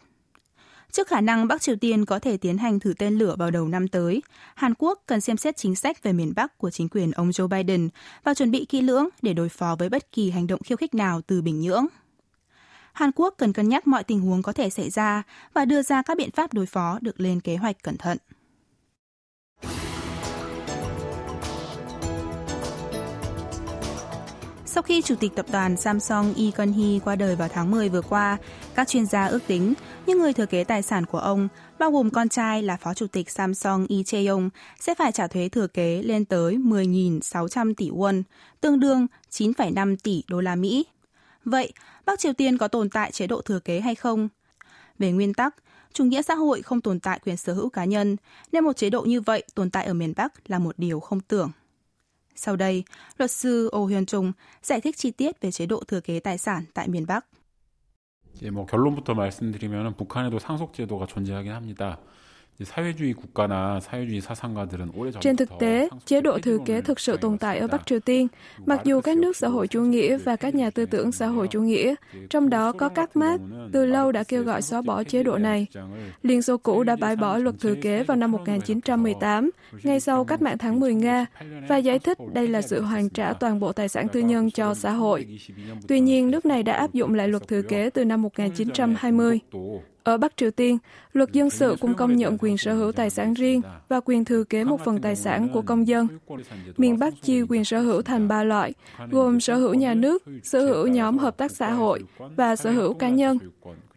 Trước 0.94 1.08
khả 1.08 1.20
năng 1.20 1.48
Bắc 1.48 1.62
Triều 1.62 1.76
Tiên 1.76 2.04
có 2.04 2.18
thể 2.18 2.36
tiến 2.36 2.58
hành 2.58 2.80
thử 2.80 2.94
tên 2.98 3.18
lửa 3.18 3.36
vào 3.38 3.50
đầu 3.50 3.68
năm 3.68 3.88
tới, 3.88 4.22
Hàn 4.54 4.74
Quốc 4.78 5.02
cần 5.06 5.20
xem 5.20 5.36
xét 5.36 5.56
chính 5.56 5.76
sách 5.76 6.02
về 6.02 6.12
miền 6.12 6.32
Bắc 6.36 6.58
của 6.58 6.70
chính 6.70 6.88
quyền 6.88 7.10
ông 7.10 7.30
Joe 7.30 7.48
Biden 7.48 7.88
và 8.24 8.34
chuẩn 8.34 8.50
bị 8.50 8.64
kỹ 8.64 8.80
lưỡng 8.80 9.08
để 9.22 9.32
đối 9.32 9.48
phó 9.48 9.76
với 9.78 9.88
bất 9.88 10.12
kỳ 10.12 10.30
hành 10.30 10.46
động 10.46 10.60
khiêu 10.64 10.76
khích 10.76 10.94
nào 10.94 11.20
từ 11.26 11.42
Bình 11.42 11.60
Nhưỡng. 11.60 11.86
Hàn 12.92 13.10
Quốc 13.14 13.34
cần 13.38 13.52
cân 13.52 13.68
nhắc 13.68 13.86
mọi 13.86 14.04
tình 14.04 14.20
huống 14.20 14.42
có 14.42 14.52
thể 14.52 14.70
xảy 14.70 14.90
ra 14.90 15.22
và 15.54 15.64
đưa 15.64 15.82
ra 15.82 16.02
các 16.02 16.16
biện 16.16 16.30
pháp 16.30 16.54
đối 16.54 16.66
phó 16.66 16.98
được 17.00 17.20
lên 17.20 17.40
kế 17.40 17.56
hoạch 17.56 17.82
cẩn 17.82 17.96
thận. 17.96 18.18
Sau 24.74 24.82
khi 24.82 25.02
Chủ 25.02 25.14
tịch 25.20 25.32
tập 25.34 25.46
đoàn 25.52 25.76
Samsung 25.76 26.34
Lee 26.36 26.50
Kun-hee 26.50 27.00
qua 27.00 27.16
đời 27.16 27.36
vào 27.36 27.48
tháng 27.48 27.70
10 27.70 27.88
vừa 27.88 28.02
qua, 28.02 28.38
các 28.74 28.88
chuyên 28.88 29.06
gia 29.06 29.26
ước 29.26 29.38
tính 29.46 29.74
những 30.06 30.18
người 30.18 30.32
thừa 30.32 30.46
kế 30.46 30.64
tài 30.64 30.82
sản 30.82 31.06
của 31.06 31.18
ông, 31.18 31.48
bao 31.78 31.90
gồm 31.90 32.10
con 32.10 32.28
trai 32.28 32.62
là 32.62 32.76
Phó 32.76 32.94
Chủ 32.94 33.06
tịch 33.06 33.30
Samsung 33.30 33.86
Lee 33.88 34.02
Chae-yong, 34.02 34.50
sẽ 34.80 34.94
phải 34.94 35.12
trả 35.12 35.26
thuế 35.26 35.48
thừa 35.48 35.66
kế 35.66 36.02
lên 36.02 36.24
tới 36.24 36.56
10.600 36.56 37.74
tỷ 37.76 37.90
won, 37.90 38.22
tương 38.60 38.80
đương 38.80 39.06
9,5 39.30 39.96
tỷ 40.02 40.22
đô 40.28 40.40
la 40.40 40.54
Mỹ. 40.54 40.86
Vậy, 41.44 41.72
Bắc 42.06 42.18
Triều 42.18 42.32
Tiên 42.32 42.58
có 42.58 42.68
tồn 42.68 42.90
tại 42.90 43.12
chế 43.12 43.26
độ 43.26 43.40
thừa 43.40 43.58
kế 43.58 43.80
hay 43.80 43.94
không? 43.94 44.28
Về 44.98 45.12
nguyên 45.12 45.34
tắc, 45.34 45.54
chủ 45.92 46.04
nghĩa 46.04 46.22
xã 46.22 46.34
hội 46.34 46.62
không 46.62 46.80
tồn 46.80 47.00
tại 47.00 47.20
quyền 47.24 47.36
sở 47.36 47.52
hữu 47.52 47.68
cá 47.68 47.84
nhân, 47.84 48.16
nên 48.52 48.64
một 48.64 48.76
chế 48.76 48.90
độ 48.90 49.02
như 49.02 49.20
vậy 49.20 49.42
tồn 49.54 49.70
tại 49.70 49.86
ở 49.86 49.94
miền 49.94 50.12
Bắc 50.16 50.50
là 50.50 50.58
một 50.58 50.74
điều 50.78 51.00
không 51.00 51.20
tưởng. 51.20 51.50
Sau 52.35 52.55
đây, 52.55 52.83
luật 53.17 53.31
sư 53.31 53.69
Oh 53.75 53.89
Hyun 53.89 54.05
Trung 54.05 54.31
giải 54.61 54.81
thích 54.81 54.97
chi 54.97 55.11
tiết 55.11 55.41
về 55.41 55.51
chế 55.51 55.65
độ 55.65 55.83
thừa 55.87 56.01
kế 56.01 56.19
tài 56.19 56.37
sản 56.37 56.65
tại 56.73 56.87
miền 56.87 57.05
Bắc. 57.05 57.25
이제 58.35 58.49
뭐 58.49 58.65
결론부터 58.65 59.13
말씀드리면 59.15 59.95
북한에도 59.95 60.39
상속 60.39 60.73
제도가 60.73 61.05
존재하긴 61.05 61.51
합니다. 61.51 61.99
Trên 65.20 65.36
thực 65.36 65.48
tế, 65.60 65.88
chế 66.06 66.20
độ 66.20 66.38
thừa 66.38 66.58
kế 66.66 66.80
thực 66.80 67.00
sự 67.00 67.16
tồn 67.16 67.38
tại 67.38 67.58
ở 67.58 67.66
Bắc 67.66 67.86
Triều 67.86 68.00
Tiên, 68.00 68.28
mặc 68.66 68.80
dù 68.84 69.00
các 69.00 69.18
nước 69.18 69.36
xã 69.36 69.48
hội 69.48 69.68
chủ 69.68 69.80
nghĩa 69.80 70.18
và 70.18 70.36
các 70.36 70.54
nhà 70.54 70.70
tư 70.70 70.86
tưởng 70.86 71.12
xã 71.12 71.26
hội 71.26 71.48
chủ 71.48 71.60
nghĩa, 71.60 71.94
trong 72.30 72.50
đó 72.50 72.72
có 72.72 72.88
các 72.88 73.16
mát, 73.16 73.40
từ 73.72 73.86
lâu 73.86 74.12
đã 74.12 74.24
kêu 74.24 74.42
gọi 74.42 74.62
xóa 74.62 74.82
bỏ 74.82 75.04
chế 75.04 75.22
độ 75.22 75.38
này. 75.38 75.66
Liên 76.22 76.42
Xô 76.42 76.56
cũ 76.56 76.84
đã 76.84 76.96
bãi 76.96 77.16
bỏ 77.16 77.38
luật 77.38 77.54
thừa 77.60 77.74
kế 77.82 78.02
vào 78.02 78.16
năm 78.16 78.32
1918, 78.32 79.50
ngay 79.82 80.00
sau 80.00 80.24
cách 80.24 80.42
mạng 80.42 80.58
tháng 80.58 80.80
10 80.80 80.94
Nga, 80.94 81.26
và 81.68 81.76
giải 81.76 81.98
thích 81.98 82.18
đây 82.32 82.48
là 82.48 82.62
sự 82.62 82.82
hoàn 82.82 83.08
trả 83.08 83.32
toàn 83.32 83.60
bộ 83.60 83.72
tài 83.72 83.88
sản 83.88 84.08
tư 84.08 84.20
nhân 84.20 84.50
cho 84.50 84.74
xã 84.74 84.92
hội. 84.92 85.38
Tuy 85.88 86.00
nhiên, 86.00 86.30
nước 86.30 86.46
này 86.46 86.62
đã 86.62 86.72
áp 86.72 86.92
dụng 86.92 87.14
lại 87.14 87.28
luật 87.28 87.48
thừa 87.48 87.62
kế 87.62 87.90
từ 87.90 88.04
năm 88.04 88.22
1920. 88.22 89.40
Ở 90.04 90.16
Bắc 90.16 90.36
Triều 90.36 90.50
Tiên, 90.50 90.78
luật 91.12 91.32
dân 91.32 91.50
sự 91.50 91.76
cũng 91.80 91.94
công 91.94 92.16
nhận 92.16 92.36
quyền 92.40 92.58
sở 92.58 92.74
hữu 92.74 92.92
tài 92.92 93.10
sản 93.10 93.34
riêng 93.34 93.62
và 93.88 94.00
quyền 94.04 94.24
thừa 94.24 94.44
kế 94.44 94.64
một 94.64 94.80
phần 94.84 95.00
tài 95.00 95.16
sản 95.16 95.48
của 95.52 95.62
công 95.62 95.86
dân. 95.88 96.08
Miền 96.76 96.98
Bắc 96.98 97.22
chia 97.22 97.44
quyền 97.48 97.64
sở 97.64 97.80
hữu 97.80 98.02
thành 98.02 98.28
ba 98.28 98.44
loại, 98.44 98.72
gồm 99.10 99.40
sở 99.40 99.56
hữu 99.56 99.74
nhà 99.74 99.94
nước, 99.94 100.22
sở 100.42 100.66
hữu 100.66 100.86
nhóm 100.86 101.18
hợp 101.18 101.36
tác 101.36 101.52
xã 101.52 101.70
hội 101.72 102.00
và 102.36 102.56
sở 102.56 102.70
hữu 102.70 102.94
cá 102.94 103.08
nhân. 103.08 103.38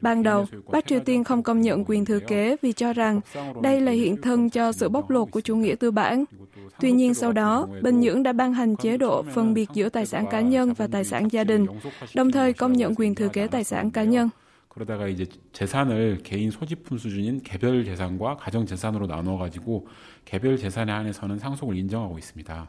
Ban 0.02 0.24
đầu, 0.24 0.46
Bắc 0.72 0.88
Triều 0.88 1.00
Tiên 1.00 1.24
không 1.24 1.44
công 1.44 1.62
nhận 1.62 1.84
quyền 1.88 2.06
thừa 2.06 2.20
kế 2.20 2.56
vì 2.62 2.74
cho 2.74 2.94
rằng 2.94 3.22
đây 3.62 3.82
là 3.82 3.92
hiện 3.92 4.22
thân 4.22 4.50
cho 4.50 4.72
sự 4.72 4.90
bóc 4.90 5.10
lột 5.10 5.32
của 5.32 5.42
chủ 5.42 5.56
nghĩa 5.56 5.76
tư 5.76 5.92
bản. 5.92 6.26
Tuy 6.80 6.92
nhiên 6.92 7.14
sau 7.14 7.32
đó, 7.32 7.68
Bình 7.82 8.00
Nhưỡng 8.00 8.24
đã 8.24 8.34
ban 8.34 8.54
hành 8.54 8.76
chế 8.76 8.98
độ 8.98 9.24
phân 9.34 9.54
biệt 9.54 9.70
giữa 9.74 9.90
tài 9.90 10.06
sản 10.06 10.26
cá 10.32 10.42
nhân 10.42 10.74
và 10.74 10.88
tài 10.88 11.04
sản 11.04 11.28
gia 11.32 11.44
đình, 11.44 11.66
đồng 12.16 12.32
thời 12.32 12.54
công 12.54 12.74
nhận 12.74 12.94
quyền 12.98 13.16
thừa 13.16 13.28
kế 13.28 13.48
tài 13.48 13.64
sản 13.64 13.92
cá 13.92 14.04
nhân. 14.04 14.30
그러다가 14.76 15.07
이제 15.07 15.26
재산을 15.52 16.23
개인 16.23 16.50
소지품 16.50 16.97
수준인 16.97 17.43
개별 17.43 17.85
재산과 17.85 18.37
가정 18.37 18.64
재산으로 18.64 19.07
나눠 19.07 19.37
가지고 19.37 19.87
개별 20.25 20.57
재산에 20.57 20.91
한해서는 20.93 21.38
상속을 21.38 21.76
인정하고 21.76 22.19
있습니다. 22.19 22.69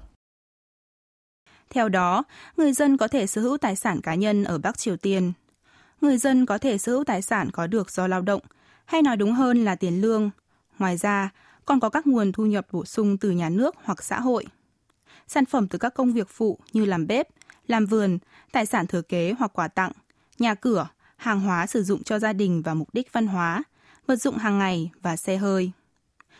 Theo 1.69 1.89
đó, 1.89 2.23
người 2.57 2.73
dân 2.73 2.97
có 2.97 3.07
thể 3.07 3.27
sở 3.27 3.41
hữu 3.41 3.57
tài 3.57 3.75
sản 3.75 4.01
cá 4.01 4.15
nhân 4.15 4.43
ở 4.43 4.57
Bắc 4.57 4.77
Triều 4.77 4.97
Tiên. 4.97 5.33
Người 6.01 6.17
dân 6.17 6.45
có 6.45 6.57
thể 6.57 6.77
sở 6.77 6.91
hữu 6.91 7.03
tài 7.03 7.21
sản 7.21 7.51
có 7.51 7.67
được 7.67 7.91
do 7.91 8.07
lao 8.07 8.21
động, 8.21 8.41
hay 8.85 9.01
nói 9.01 9.17
đúng 9.17 9.33
hơn 9.33 9.63
là 9.63 9.75
tiền 9.75 10.01
lương. 10.01 10.29
Ngoài 10.79 10.97
ra, 10.97 11.29
còn 11.65 11.79
có 11.79 11.89
các 11.89 12.07
nguồn 12.07 12.31
thu 12.31 12.45
nhập 12.45 12.67
bổ 12.71 12.85
sung 12.85 13.17
từ 13.17 13.31
nhà 13.31 13.49
nước 13.49 13.75
hoặc 13.83 14.03
xã 14.03 14.19
hội. 14.19 14.45
Sản 15.27 15.45
phẩm 15.45 15.67
từ 15.67 15.77
các 15.77 15.93
công 15.93 16.13
việc 16.13 16.29
phụ 16.29 16.59
như 16.73 16.85
làm 16.85 17.07
bếp, 17.07 17.27
làm 17.67 17.85
vườn, 17.85 18.17
tài 18.51 18.65
sản 18.65 18.87
thừa 18.87 19.01
kế 19.01 19.33
hoặc 19.39 19.51
quà 19.53 19.67
tặng, 19.67 19.91
nhà 20.39 20.55
cửa, 20.55 20.87
hàng 21.17 21.39
hóa 21.39 21.67
sử 21.67 21.83
dụng 21.83 22.03
cho 22.03 22.19
gia 22.19 22.33
đình 22.33 22.61
và 22.61 22.73
mục 22.73 22.93
đích 22.93 23.13
văn 23.13 23.27
hóa, 23.27 23.63
vật 24.07 24.15
dụng 24.15 24.37
hàng 24.37 24.59
ngày 24.59 24.91
và 25.01 25.15
xe 25.15 25.37
hơi. 25.37 25.71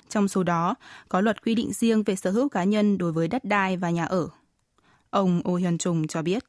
Trong 0.10 0.28
số 0.28 0.44
đó, 0.44 0.76
có 1.10 1.22
luật 1.22 1.44
quy 1.44 1.56
định 1.56 1.74
riêng 1.74 2.04
về 2.04 2.16
sở 2.16 2.32
hữu 2.32 2.50
cá 2.50 2.64
nhân 2.64 2.98
đối 2.98 3.12
với 3.12 3.28
đất 3.28 3.46
đai 3.46 3.78
và 3.78 3.90
nhà 3.90 4.06
ở. 4.06 4.30
Ông 5.10 5.42
Oh 5.50 5.60
Hyun 5.60 5.78
Chung 5.78 6.08
cho 6.08 6.22
biết. 6.22 6.44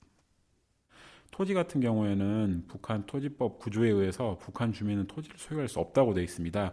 토지 1.37 1.53
같은 1.53 1.81
경우에는 1.81 2.65
북한 2.69 3.03
토지법 3.07 3.59
구조에 3.59 3.91
의해서 3.91 4.39
북한 4.39 4.73
주민은 4.73 5.09
토지를 5.09 5.37
소유할 5.37 5.69
수 5.69 5.81
없다고 5.81 6.15
되어 6.15 6.23
있습니다. 6.23 6.71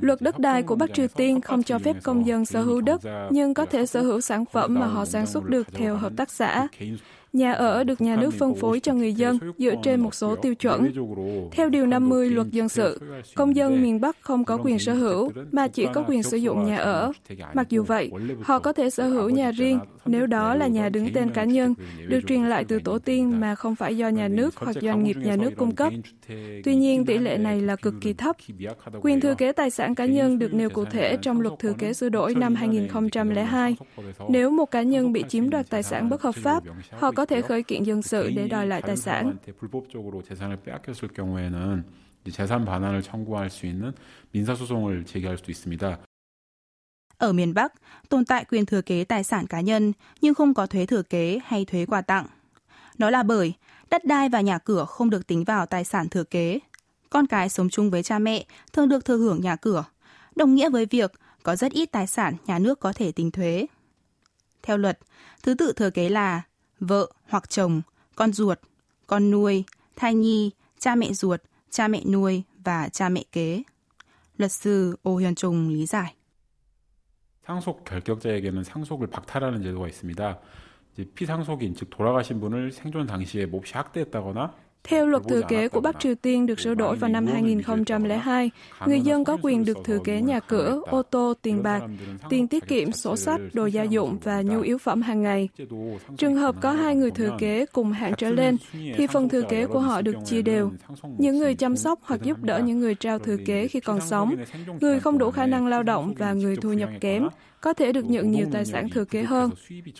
Luật 0.00 0.20
đất 0.20 0.38
đai 0.38 0.62
của 0.62 0.74
Bắc 0.74 0.94
Triều 0.94 1.08
Tiên 1.08 1.40
không 1.40 1.62
cho 1.62 1.78
phép 1.78 1.96
công 2.02 2.26
dân 2.26 2.44
sở 2.44 2.62
hữu 2.62 2.80
đất, 2.80 3.00
nhưng 3.30 3.54
có 3.54 3.66
thể 3.66 3.86
sở 3.86 4.02
hữu 4.02 4.20
sản 4.20 4.44
phẩm 4.52 4.74
mà 4.74 4.86
họ 4.86 5.04
sản 5.04 5.26
xuất 5.26 5.44
được 5.44 5.66
theo 5.72 5.96
hợp 5.96 6.12
tác 6.16 6.30
xã. 6.30 6.68
Nhà 7.37 7.53
ở 7.53 7.83
được 7.83 8.01
nhà 8.01 8.15
nước 8.15 8.33
phân 8.33 8.55
phối 8.55 8.79
cho 8.79 8.93
người 8.93 9.13
dân 9.13 9.39
dựa 9.57 9.75
trên 9.83 9.99
một 9.99 10.15
số 10.15 10.35
tiêu 10.35 10.55
chuẩn. 10.55 10.93
Theo 11.51 11.69
Điều 11.69 11.85
50 11.85 12.29
Luật 12.29 12.47
Dân 12.51 12.69
sự, 12.69 13.01
công 13.35 13.55
dân 13.55 13.83
miền 13.83 14.01
Bắc 14.01 14.17
không 14.21 14.45
có 14.45 14.57
quyền 14.63 14.79
sở 14.79 14.93
hữu, 14.93 15.31
mà 15.51 15.67
chỉ 15.67 15.85
có 15.93 16.03
quyền 16.07 16.23
sử 16.23 16.37
dụng 16.37 16.65
nhà 16.65 16.77
ở. 16.77 17.11
Mặc 17.53 17.69
dù 17.69 17.83
vậy, 17.83 18.11
họ 18.43 18.59
có 18.59 18.73
thể 18.73 18.89
sở 18.89 19.07
hữu 19.07 19.29
nhà 19.29 19.51
riêng 19.51 19.79
nếu 20.05 20.27
đó 20.27 20.55
là 20.55 20.67
nhà 20.67 20.89
đứng 20.89 21.07
tên 21.13 21.29
cá 21.29 21.43
nhân, 21.43 21.73
được 22.07 22.19
truyền 22.27 22.43
lại 22.43 22.65
từ 22.67 22.79
tổ 22.79 22.99
tiên 22.99 23.39
mà 23.39 23.55
không 23.55 23.75
phải 23.75 23.97
do 23.97 24.09
nhà 24.09 24.27
nước 24.27 24.55
hoặc 24.55 24.75
doanh 24.81 25.03
nghiệp 25.03 25.17
nhà 25.23 25.35
nước 25.35 25.51
cung 25.57 25.75
cấp. 25.75 25.93
Tuy 26.63 26.75
nhiên, 26.75 27.05
tỷ 27.05 27.17
lệ 27.17 27.37
này 27.37 27.61
là 27.61 27.75
cực 27.75 27.93
kỳ 28.01 28.13
thấp. 28.13 28.35
Quyền 29.01 29.21
thừa 29.21 29.35
kế 29.35 29.51
tài 29.51 29.69
sản 29.69 29.95
cá 29.95 30.05
nhân 30.05 30.39
được 30.39 30.53
nêu 30.53 30.69
cụ 30.69 30.85
thể 30.85 31.17
trong 31.21 31.41
luật 31.41 31.59
thừa 31.59 31.73
kế 31.77 31.93
sửa 31.93 32.09
đổi 32.09 32.35
năm 32.35 32.55
2002. 32.55 33.75
Nếu 34.29 34.49
một 34.49 34.71
cá 34.71 34.81
nhân 34.81 35.13
bị 35.13 35.23
chiếm 35.29 35.49
đoạt 35.49 35.69
tài 35.69 35.83
sản 35.83 36.09
bất 36.09 36.21
hợp 36.21 36.35
pháp, 36.35 36.63
họ 36.91 37.11
có 37.11 37.25
thể 37.27 37.41
khởi 37.41 37.63
kiện 37.63 37.83
dân 37.83 38.01
sự 38.01 38.31
để 38.35 38.47
đòi 38.47 38.67
lại 38.67 38.81
tài 38.81 38.97
sản. 38.97 39.35
Ở 47.17 47.33
miền 47.33 47.53
Bắc, 47.53 47.73
tồn 48.09 48.25
tại 48.25 48.45
quyền 48.45 48.65
thừa 48.65 48.81
kế 48.81 49.03
tài 49.03 49.23
sản 49.23 49.47
cá 49.47 49.61
nhân 49.61 49.93
nhưng 50.21 50.33
không 50.33 50.53
có 50.53 50.65
thuế 50.65 50.85
thừa 50.85 51.01
kế 51.01 51.39
hay 51.45 51.65
thuế 51.65 51.85
quà 51.85 52.01
tặng. 52.01 52.25
Đó 52.97 53.09
là 53.09 53.23
bởi 53.23 53.53
đất 53.89 54.05
đai 54.05 54.29
và 54.29 54.41
nhà 54.41 54.57
cửa 54.57 54.85
không 54.85 55.09
được 55.09 55.27
tính 55.27 55.43
vào 55.43 55.65
tài 55.65 55.83
sản 55.83 56.09
thừa 56.09 56.23
kế. 56.23 56.59
Con 57.09 57.27
cái 57.27 57.49
sống 57.49 57.69
chung 57.69 57.89
với 57.89 58.03
cha 58.03 58.19
mẹ 58.19 58.45
thường 58.73 58.89
được 58.89 59.05
thừa 59.05 59.17
hưởng 59.17 59.41
nhà 59.41 59.55
cửa, 59.55 59.85
đồng 60.35 60.55
nghĩa 60.55 60.69
với 60.69 60.85
việc 60.85 61.11
có 61.43 61.55
rất 61.55 61.71
ít 61.71 61.91
tài 61.91 62.07
sản 62.07 62.35
nhà 62.45 62.59
nước 62.59 62.79
có 62.79 62.93
thể 62.93 63.11
tính 63.11 63.31
thuế. 63.31 63.65
Theo 64.63 64.77
luật, 64.77 64.99
thứ 65.43 65.53
tự 65.53 65.73
thừa 65.73 65.89
kế 65.89 66.09
là 66.09 66.41
vợ 66.80 67.08
hoặc 67.28 67.48
chồng, 67.48 67.82
con 68.16 68.32
ruột, 68.32 68.58
con 69.06 69.30
nuôi, 69.30 69.64
thai 69.96 70.14
nhi, 70.14 70.50
cha 70.78 70.94
mẹ 70.94 71.12
ruột, 71.12 71.40
cha 71.70 71.88
mẹ 71.88 72.00
nuôi 72.04 72.42
và 72.64 72.88
cha 72.88 73.08
mẹ 73.08 73.22
kế. 73.32 73.62
Luật 74.36 74.52
sư 74.52 74.96
Ô 75.02 75.16
Hyun 75.16 75.34
Trung 75.34 75.68
lý 75.68 75.86
giải. 75.86 76.14
상속 77.46 77.84
결격자에게는 77.84 78.64
상속을 78.64 79.08
박탈하는 79.08 79.62
제도가 79.62 79.88
있습니다. 79.88 80.38
피상속인 81.14 81.74
즉 81.74 81.90
돌아가신 81.90 82.40
분을 82.40 82.70
생존 82.72 83.06
당시에 83.06 83.46
몹시 83.46 83.74
학대했다거나 83.74 84.54
theo 84.87 85.07
luật 85.07 85.23
thừa 85.29 85.41
kế 85.47 85.67
của 85.67 85.81
Bắc 85.81 85.99
Triều 85.99 86.15
Tiên 86.15 86.45
được 86.45 86.59
sửa 86.59 86.73
đổi 86.73 86.95
vào 86.95 87.09
năm 87.09 87.27
2002, 87.27 88.51
người 88.85 89.01
dân 89.01 89.23
có 89.23 89.37
quyền 89.41 89.65
được 89.65 89.77
thừa 89.83 89.99
kế 90.03 90.21
nhà 90.21 90.39
cửa, 90.39 90.81
ô 90.85 91.01
tô, 91.01 91.33
tiền 91.41 91.63
bạc, 91.63 91.81
tiền 92.29 92.47
tiết 92.47 92.67
kiệm, 92.67 92.91
sổ 92.91 93.15
sách, 93.15 93.41
đồ 93.53 93.65
gia 93.65 93.83
dụng 93.83 94.17
và 94.23 94.41
nhu 94.41 94.61
yếu 94.61 94.77
phẩm 94.77 95.01
hàng 95.01 95.21
ngày. 95.23 95.49
Trường 96.17 96.35
hợp 96.35 96.55
có 96.61 96.71
hai 96.71 96.95
người 96.95 97.11
thừa 97.11 97.37
kế 97.39 97.65
cùng 97.65 97.91
hạng 97.91 98.13
trở 98.17 98.29
lên, 98.29 98.57
thì 98.71 99.07
phần 99.07 99.29
thừa 99.29 99.41
kế 99.41 99.65
của 99.65 99.79
họ 99.79 100.01
được 100.01 100.15
chia 100.25 100.41
đều. 100.41 100.71
Những 101.17 101.39
người 101.39 101.55
chăm 101.55 101.77
sóc 101.77 101.99
hoặc 102.03 102.21
giúp 102.23 102.37
đỡ 102.41 102.59
những 102.59 102.79
người 102.79 102.95
trao 102.95 103.19
thừa 103.19 103.37
kế 103.45 103.67
khi 103.67 103.79
còn 103.79 104.01
sống, 104.01 104.35
người 104.81 104.99
không 104.99 105.17
đủ 105.17 105.31
khả 105.31 105.45
năng 105.45 105.67
lao 105.67 105.83
động 105.83 106.13
và 106.17 106.33
người 106.33 106.55
thu 106.55 106.73
nhập 106.73 106.89
kém, 107.01 107.27
có 107.67 107.73
thể 107.73 107.91
được 107.91 108.05
nhận 108.05 108.31
nhiều 108.31 108.47
tài 108.51 108.65
sản 108.65 108.89
thừa 108.89 109.05
kế 109.05 109.23
hơn. 109.23 109.51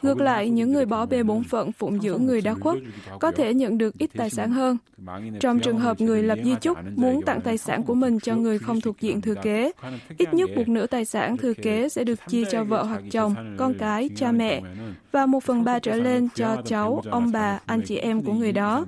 Ngược 0.01 0.17
lại, 0.17 0.49
những 0.49 0.73
người 0.73 0.85
bỏ 0.85 1.05
bê 1.05 1.23
bổn 1.23 1.43
phận 1.43 1.71
phụng 1.71 1.99
dưỡng 2.01 2.25
người 2.25 2.41
đã 2.41 2.53
khuất 2.53 2.77
có 3.19 3.31
thể 3.31 3.53
nhận 3.53 3.77
được 3.77 3.97
ít 3.97 4.09
tài 4.17 4.29
sản 4.29 4.51
hơn. 4.51 4.77
Trong 5.39 5.59
trường 5.59 5.79
hợp 5.79 6.01
người 6.01 6.23
lập 6.23 6.37
di 6.43 6.55
chúc 6.61 6.77
muốn 6.95 7.21
tặng 7.21 7.41
tài 7.41 7.57
sản 7.57 7.83
của 7.83 7.93
mình 7.93 8.19
cho 8.19 8.35
người 8.35 8.59
không 8.59 8.81
thuộc 8.81 9.01
diện 9.01 9.21
thừa 9.21 9.35
kế, 9.43 9.71
ít 10.17 10.33
nhất 10.33 10.49
một 10.55 10.67
nửa 10.67 10.87
tài 10.87 11.05
sản 11.05 11.37
thừa 11.37 11.53
kế 11.53 11.89
sẽ 11.89 12.03
được 12.03 12.19
chia 12.27 12.43
cho 12.51 12.63
vợ 12.63 12.83
hoặc 12.83 13.01
chồng, 13.11 13.55
con 13.57 13.73
cái, 13.79 14.09
cha 14.15 14.31
mẹ 14.31 14.61
và 15.11 15.25
một 15.25 15.43
phần 15.43 15.63
ba 15.63 15.79
trở 15.79 15.95
lên 15.95 16.27
cho 16.35 16.61
cháu, 16.65 17.01
ông 17.09 17.31
bà, 17.31 17.59
anh 17.65 17.81
chị 17.81 17.97
em 17.97 18.21
của 18.21 18.33
người 18.33 18.51
đó. 18.51 18.85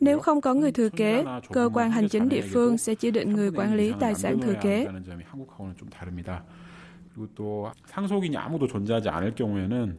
Nếu 0.00 0.18
không 0.18 0.40
có 0.40 0.54
người 0.54 0.72
thừa 0.72 0.88
kế, 0.88 1.24
cơ 1.52 1.70
quan 1.74 1.90
hành 1.90 2.08
chính 2.08 2.28
địa 2.28 2.42
phương 2.52 2.78
sẽ 2.78 2.94
chỉ 2.94 3.10
định 3.10 3.32
người 3.32 3.50
quản 3.50 3.74
lý 3.74 3.92
tài 4.00 4.14
sản 4.14 4.40
thừa 4.40 4.54
kế. 4.62 4.86
그리고 7.13 7.27
또 7.35 7.71
상속인이 7.87 8.37
아무도 8.37 8.67
존재하지 8.67 9.09
않을 9.09 9.35
경우에는 9.35 9.97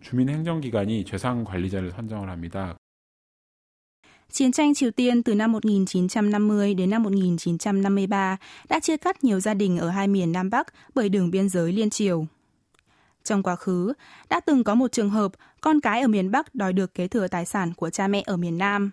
주민행정기관이 0.00 1.04
재산 1.04 1.44
관리자를 1.44 1.90
선정을 1.92 2.28
합니다. 2.28 2.76
Chiến 4.30 4.52
tranh 4.52 4.74
Triều 4.74 4.90
Tiên 4.90 5.22
từ 5.22 5.34
năm 5.34 5.52
1950 5.52 6.74
đến 6.74 6.90
năm 6.90 7.02
1953 7.02 8.36
đã 8.68 8.80
chia 8.80 8.96
cắt 8.96 9.24
nhiều 9.24 9.40
gia 9.40 9.54
đình 9.54 9.78
ở 9.78 9.88
hai 9.88 10.08
miền 10.08 10.32
Nam 10.32 10.50
Bắc 10.50 10.66
bởi 10.94 11.08
đường 11.08 11.30
biên 11.30 11.48
giới 11.48 11.72
liên 11.72 11.90
triều. 11.90 12.26
Trong 13.24 13.42
quá 13.42 13.56
khứ, 13.56 13.92
đã 14.28 14.40
từng 14.40 14.64
có 14.64 14.74
một 14.74 14.92
trường 14.92 15.10
hợp 15.10 15.32
con 15.60 15.80
cái 15.80 16.00
ở 16.00 16.08
miền 16.08 16.30
Bắc 16.30 16.54
đòi 16.54 16.72
được 16.72 16.94
kế 16.94 17.08
thừa 17.08 17.28
tài 17.28 17.44
sản 17.44 17.72
của 17.76 17.90
cha 17.90 18.08
mẹ 18.08 18.22
ở 18.26 18.36
miền 18.36 18.58
Nam. 18.58 18.90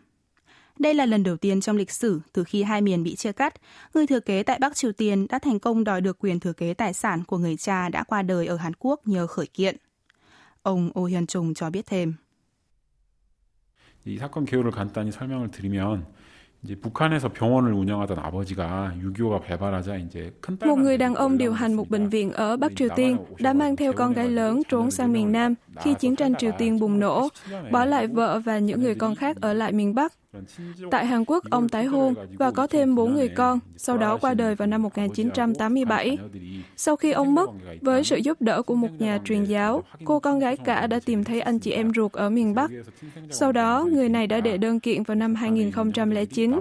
Đây 0.80 0.94
là 0.94 1.06
lần 1.06 1.24
đầu 1.24 1.38
tiên 1.38 1.62
trong 1.62 1.78
lịch 1.78 1.92
sử 1.92 2.22
từ 2.34 2.44
khi 2.44 2.64
hai 2.64 2.82
miền 2.82 3.04
bị 3.04 3.16
chia 3.16 3.32
cắt, 3.32 3.54
người 3.94 4.08
thừa 4.08 4.20
kế 4.20 4.44
tại 4.44 4.60
Bắc 4.60 4.76
Triều 4.76 4.92
Tiên 4.92 5.28
đã 5.30 5.40
thành 5.40 5.60
công 5.60 5.84
đòi 5.84 6.02
được 6.02 6.18
quyền 6.20 6.40
thừa 6.40 6.54
kế 6.54 6.74
tài 6.74 6.94
sản 6.94 7.24
của 7.24 7.38
người 7.38 7.58
cha 7.58 7.90
đã 7.90 8.04
qua 8.04 8.22
đời 8.22 8.48
ở 8.48 8.56
Hàn 8.56 8.74
Quốc 8.80 9.08
nhờ 9.08 9.28
khởi 9.28 9.48
kiện. 9.48 9.76
Ông 10.64 10.92
Oh 11.00 11.10
Hyun 11.10 11.28
Chung 11.28 11.54
cho 11.54 11.70
biết 11.70 11.86
thêm. 11.86 12.14
이 14.06 14.20
사건 14.20 14.46
개요를 14.46 14.70
간단히 14.70 15.12
설명을 15.12 15.50
드리면 15.50 16.06
một 20.66 20.78
người 20.78 20.98
đàn 20.98 21.16
ông 21.16 21.38
điều 21.38 21.54
hành 21.54 21.74
một 21.74 21.90
bệnh 21.90 22.10
viện 22.10 22.32
ở 22.32 22.58
Bắc 22.58 22.72
Triều 22.76 22.90
Tiên 22.96 23.18
đã 23.40 23.54
mang 23.54 23.76
theo 23.76 23.94
con 23.94 24.14
gái 24.14 24.30
lớn 24.30 24.62
trốn 24.70 24.92
sang 24.92 25.14
miền 25.14 25.32
Nam 25.32 25.54
khi 25.82 25.94
chiến 25.94 26.16
tranh 26.16 26.36
Triều 26.36 26.52
Tiên 26.58 26.80
bùng 26.80 27.00
nổ, 27.00 27.28
bỏ 27.72 27.86
lại 27.86 28.08
vợ 28.08 28.40
và 28.40 28.60
những 28.60 28.82
người 28.82 28.96
con 28.96 29.16
khác 29.16 29.38
ở 29.42 29.54
lại 29.54 29.72
miền 29.72 29.96
Bắc. 29.96 30.14
Tại 30.91 31.07
Hàn 31.07 31.25
Quốc, 31.25 31.45
ông 31.51 31.69
tái 31.69 31.85
hôn 31.85 32.15
và 32.39 32.51
có 32.51 32.67
thêm 32.67 32.95
bốn 32.95 33.15
người 33.15 33.29
con, 33.29 33.59
sau 33.77 33.99
đó 33.99 34.17
qua 34.17 34.35
đời 34.35 34.55
vào 34.55 34.67
năm 34.67 34.83
1987. 34.83 36.19
Sau 36.77 36.97
khi 36.97 37.13
ông 37.13 37.35
mất, 37.35 37.51
với 37.81 38.05
sự 38.05 38.17
giúp 38.17 38.43
đỡ 38.43 38.63
của 38.63 38.75
một 38.75 38.89
nhà 38.99 39.19
truyền 39.25 39.45
giáo, 39.45 39.83
cô 40.05 40.21
con 40.21 40.39
gái 40.39 40.57
cả 40.57 40.87
đã 40.87 41.01
tìm 41.05 41.25
thấy 41.25 41.41
anh 41.41 41.59
chị 41.59 41.71
em 41.71 41.95
ruột 41.95 42.13
ở 42.13 42.31
miền 42.31 42.55
Bắc. 42.55 42.71
Sau 43.31 43.53
đó, 43.53 43.87
người 43.93 44.09
này 44.09 44.27
đã 44.27 44.41
đệ 44.41 44.57
đơn 44.57 44.81
kiện 44.81 45.03
vào 45.03 45.15
năm 45.15 45.35
2009, 45.35 46.53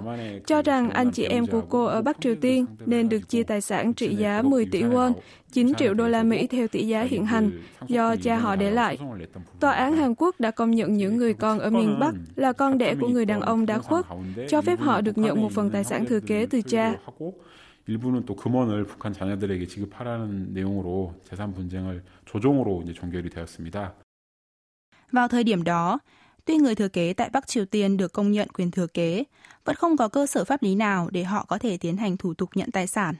cho 0.46 0.62
rằng 0.62 0.90
anh 0.90 1.10
chị 1.10 1.24
em 1.24 1.46
của 1.46 1.62
cô 1.68 1.84
ở 1.84 2.02
Bắc 2.02 2.20
Triều 2.20 2.34
Tiên 2.34 2.66
nên 2.86 3.08
được 3.08 3.28
chia 3.28 3.42
tài 3.42 3.60
sản 3.60 3.92
trị 3.92 4.14
giá 4.14 4.42
10 4.42 4.66
tỷ 4.66 4.82
won, 4.82 5.12
9 5.51 5.73
triệu 5.73 5.93
đô 5.93 6.07
la 6.07 6.23
Mỹ 6.23 6.47
theo 6.47 6.67
tỷ 6.67 6.87
giá 6.87 7.01
hiện 7.01 7.25
hành, 7.25 7.51
do 7.87 8.15
cha 8.15 8.37
họ 8.37 8.55
để 8.55 8.71
lại. 8.71 8.97
Tòa 9.59 9.71
án 9.71 9.95
Hàn 9.95 10.15
Quốc 10.15 10.39
đã 10.39 10.51
công 10.51 10.71
nhận 10.71 10.93
những 10.93 11.17
người 11.17 11.33
con 11.33 11.59
ở 11.59 11.69
miền 11.69 11.99
Bắc 11.99 12.15
là 12.35 12.53
con 12.53 12.77
đẻ 12.77 12.95
của 13.01 13.07
người 13.07 13.25
đàn 13.25 13.41
ông 13.41 13.65
đã 13.65 13.79
khuất, 13.79 14.05
cho 14.49 14.61
phép 14.61 14.79
họ 14.79 15.01
được 15.01 15.17
nhận 15.17 15.41
một 15.41 15.51
phần 15.51 15.69
tài 15.69 15.83
sản 15.83 16.05
thừa 16.05 16.19
kế 16.19 16.45
từ 16.45 16.61
cha. 16.61 16.95
일부는 17.87 18.25
또 18.25 18.35
금원을 18.35 18.85
북한 18.85 19.13
자녀들에게 19.13 19.67
지급하라는 19.67 20.53
내용으로 20.53 21.13
재산 21.23 21.53
분쟁을 21.53 22.03
조정으로 22.25 22.81
이제 22.83 22.93
종결이 22.93 23.29
되었습니다. 23.29 23.93
Vào 25.11 25.27
thời 25.27 25.43
điểm 25.43 25.63
đó, 25.63 25.99
tuy 26.45 26.57
người 26.57 26.75
thừa 26.75 26.87
kế 26.87 27.13
tại 27.13 27.29
Bắc 27.29 27.47
Triều 27.47 27.65
Tiên 27.65 27.97
được 27.97 28.13
công 28.13 28.31
nhận 28.31 28.47
quyền 28.47 28.71
thừa 28.71 28.87
kế, 28.87 29.23
vẫn 29.65 29.75
không 29.75 29.97
có 29.97 30.07
cơ 30.07 30.25
sở 30.25 30.45
pháp 30.45 30.63
lý 30.63 30.75
nào 30.75 31.09
để 31.11 31.23
họ 31.23 31.45
có 31.47 31.57
thể 31.57 31.77
tiến 31.77 31.97
hành 31.97 32.17
thủ 32.17 32.33
tục 32.33 32.49
nhận 32.55 32.71
tài 32.71 32.87
sản. 32.87 33.15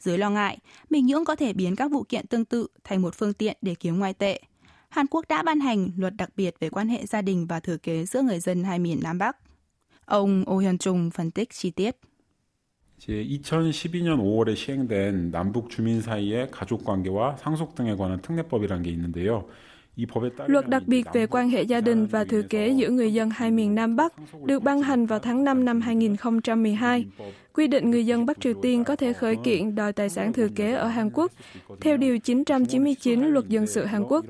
Dưới 0.00 0.18
lo 0.18 0.30
ngại, 0.30 0.58
Bình 0.90 1.06
Nhưỡng 1.06 1.24
có 1.24 1.36
thể 1.36 1.52
biến 1.52 1.76
các 1.76 1.90
vụ 1.90 2.04
kiện 2.08 2.26
tương 2.26 2.44
tự 2.44 2.66
thành 2.84 3.02
một 3.02 3.14
phương 3.14 3.32
tiện 3.32 3.56
để 3.62 3.74
kiếm 3.74 3.98
ngoại 3.98 4.14
tệ. 4.14 4.40
Hàn 4.88 5.06
Quốc 5.06 5.24
đã 5.28 5.42
ban 5.42 5.60
hành 5.60 5.90
luật 5.96 6.16
đặc 6.16 6.30
biệt 6.36 6.54
về 6.60 6.70
quan 6.70 6.88
hệ 6.88 7.06
gia 7.06 7.22
đình 7.22 7.46
và 7.46 7.60
thừa 7.60 7.76
kế 7.76 8.04
giữa 8.04 8.22
người 8.22 8.40
dân 8.40 8.64
hai 8.64 8.78
miền 8.78 9.00
Nam 9.02 9.18
Bắc. 9.18 9.36
Ông 10.04 10.44
Oh 10.50 10.62
Hyun 10.62 10.78
Chung 10.78 11.10
phân 11.10 11.30
tích 11.30 11.50
chi 11.52 11.70
tiết. 11.70 11.96
이제 12.98 13.12
2012년 13.22 14.16
5월에 14.16 14.56
시행된 14.56 15.30
남북 15.30 15.68
주민 15.68 16.00
사이의 16.00 16.50
가족 16.50 16.82
관계와 16.84 17.36
상속 17.36 17.74
등에 17.74 17.94
관한 17.94 18.22
특례법이라는 18.22 18.82
게 18.82 18.90
있는데요. 18.90 19.44
Luật 20.46 20.68
đặc 20.68 20.82
biệt 20.86 21.06
về 21.12 21.26
quan 21.26 21.48
hệ 21.48 21.62
gia 21.62 21.80
đình 21.80 22.06
và 22.06 22.24
thừa 22.24 22.42
kế 22.42 22.68
giữa 22.68 22.90
người 22.90 23.12
dân 23.12 23.30
hai 23.30 23.50
miền 23.50 23.74
Nam 23.74 23.96
Bắc 23.96 24.12
được 24.44 24.62
ban 24.62 24.82
hành 24.82 25.06
vào 25.06 25.18
tháng 25.18 25.44
5 25.44 25.64
năm 25.64 25.80
2012 25.80 27.06
quy 27.53 27.67
định 27.67 27.91
người 27.91 28.05
dân 28.05 28.25
Bắc 28.25 28.41
Triều 28.41 28.53
Tiên 28.61 28.83
có 28.83 28.95
thể 28.95 29.13
khởi 29.13 29.35
kiện 29.35 29.75
đòi 29.75 29.93
tài 29.93 30.09
sản 30.09 30.33
thừa 30.33 30.47
kế 30.55 30.73
ở 30.73 30.87
Hàn 30.87 31.09
Quốc 31.13 31.31
theo 31.81 31.97
Điều 31.97 32.19
999 32.19 33.25
Luật 33.25 33.47
Dân 33.47 33.67
sự 33.67 33.85
Hàn 33.85 34.03
Quốc. 34.03 34.25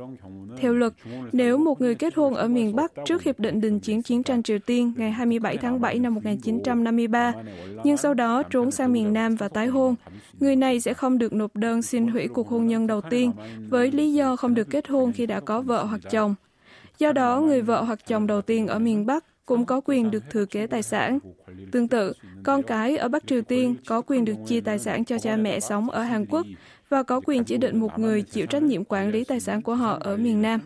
Theo 0.58 0.74
luật, 0.74 0.94
nếu 1.32 1.58
một 1.58 1.82
người 1.82 1.96
kết 1.96 2.16
hôn 2.16 2.34
ở 2.34 2.48
miền 2.48 2.75
Bắc 2.75 2.92
trước 3.06 3.24
Hiệp 3.24 3.40
định 3.40 3.62
đình 3.62 3.80
chiến 3.80 4.01
chiến 4.01 4.24
tranh 4.24 4.44
Triều 4.44 4.60
Tiên 4.60 4.94
ngày 4.98 5.12
27 5.12 5.58
tháng 5.58 5.82
7 5.82 6.00
năm 6.00 6.13
1953, 6.13 7.34
nhưng 7.84 7.98
sau 7.98 8.13
đó 8.13 8.44
trốn 8.44 8.72
sang 8.72 8.92
miền 8.92 9.13
Nam 9.13 9.36
và 9.36 9.48
tái 9.48 9.68
hôn, 9.68 9.96
người 10.40 10.56
này 10.56 10.80
sẽ 10.80 10.94
không 10.94 11.18
được 11.18 11.34
nộp 11.34 11.56
đơn 11.56 11.82
xin 11.82 12.08
hủy 12.08 12.28
cuộc 12.28 12.48
hôn 12.48 12.68
nhân 12.68 12.88
đầu 12.88 13.01
tiên 13.01 13.32
với 13.70 13.92
lý 13.92 14.13
do 14.13 14.36
không 14.36 14.54
được 14.54 14.70
kết 14.70 14.88
hôn 14.88 15.12
khi 15.12 15.25
đã 15.25 15.40
có 15.40 15.62
vợ 15.62 15.84
hoặc 15.84 16.01
chồng. 16.12 16.36
Do 17.00 17.12
đó, 17.12 17.42
người 17.42 17.62
vợ 17.62 17.82
hoặc 17.82 18.00
chồng 18.08 18.28
đầu 18.28 18.42
tiên 18.42 18.68
ở 18.68 18.80
miền 18.80 19.06
Bắc 19.06 19.25
cũng 19.51 19.65
có 19.65 19.81
quyền 19.86 20.12
được 20.12 20.24
thừa 20.29 20.46
kế 20.46 20.67
tài 20.67 20.84
sản. 20.84 21.20
Tương 21.72 21.88
tự, 21.88 22.13
con 22.43 22.63
cái 22.63 22.98
ở 22.98 23.10
Bắc 23.10 23.27
Triều 23.27 23.41
Tiên 23.41 23.75
có 23.88 24.01
quyền 24.01 24.25
được 24.25 24.34
chia 24.48 24.62
tài 24.62 24.79
sản 24.79 25.05
cho 25.05 25.20
cha 25.20 25.36
mẹ 25.36 25.60
sống 25.60 25.89
ở 25.89 26.03
Hàn 26.03 26.25
Quốc 26.25 26.46
và 26.89 27.03
có 27.03 27.22
quyền 27.22 27.43
chỉ 27.43 27.58
định 27.58 27.79
một 27.79 28.00
người 28.00 28.22
chịu 28.22 28.46
trách 28.46 28.63
nhiệm 28.63 28.84
quản 28.84 29.12
lý 29.12 29.24
tài 29.24 29.39
sản 29.39 29.62
của 29.62 29.75
họ 29.75 29.98
ở 30.01 30.17
miền 30.17 30.41
Nam. 30.41 30.60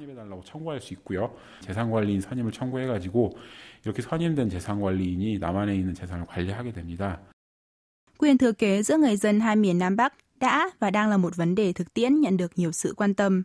Quyền 8.18 8.38
thừa 8.38 8.52
kế 8.52 8.84
giữa 8.84 8.98
người 8.98 9.18
dân 9.18 9.40
hai 9.40 9.56
miền 9.56 9.80
Nam 9.80 9.96
Bắc 9.96 10.14
đã 10.40 10.70
và 10.80 10.90
đang 10.90 11.10
là 11.10 11.18
một 11.18 11.36
vấn 11.36 11.56
đề 11.56 11.74
thực 11.74 11.94
tiễn 11.94 12.22
nhận 12.22 12.38
được 12.38 12.52
nhiều 12.56 12.72
sự 12.72 12.94
quan 12.98 13.14
tâm. 13.14 13.44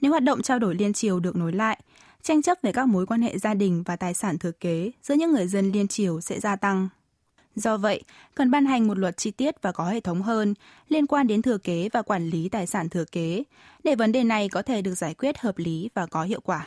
Nếu 0.00 0.10
hoạt 0.10 0.22
động 0.22 0.42
trao 0.42 0.58
đổi 0.58 0.74
liên 0.74 0.92
triều 0.92 1.20
được 1.20 1.36
nối 1.36 1.52
lại– 1.52 1.78
tranh 2.22 2.42
chấp 2.42 2.58
về 2.62 2.72
các 2.72 2.88
mối 2.88 3.06
quan 3.06 3.22
hệ 3.22 3.38
gia 3.38 3.54
đình 3.54 3.82
và 3.86 3.96
tài 3.96 4.14
sản 4.14 4.38
thừa 4.38 4.52
kế 4.52 4.90
giữa 5.02 5.14
những 5.14 5.32
người 5.32 5.46
dân 5.46 5.72
liên 5.72 5.88
triều 5.88 6.20
sẽ 6.20 6.40
gia 6.40 6.56
tăng. 6.56 6.88
Do 7.54 7.76
vậy, 7.76 8.02
cần 8.34 8.50
ban 8.50 8.66
hành 8.66 8.86
một 8.86 8.98
luật 8.98 9.16
chi 9.16 9.30
tiết 9.30 9.62
và 9.62 9.72
có 9.72 9.84
hệ 9.84 10.00
thống 10.00 10.22
hơn 10.22 10.54
liên 10.88 11.06
quan 11.06 11.26
đến 11.26 11.42
thừa 11.42 11.58
kế 11.58 11.88
và 11.92 12.02
quản 12.02 12.28
lý 12.28 12.48
tài 12.48 12.66
sản 12.66 12.88
thừa 12.88 13.04
kế, 13.04 13.42
để 13.84 13.94
vấn 13.94 14.12
đề 14.12 14.24
này 14.24 14.48
có 14.48 14.62
thể 14.62 14.82
được 14.82 14.94
giải 14.94 15.14
quyết 15.14 15.38
hợp 15.38 15.58
lý 15.58 15.88
và 15.94 16.06
có 16.06 16.22
hiệu 16.22 16.40
quả. 16.40 16.66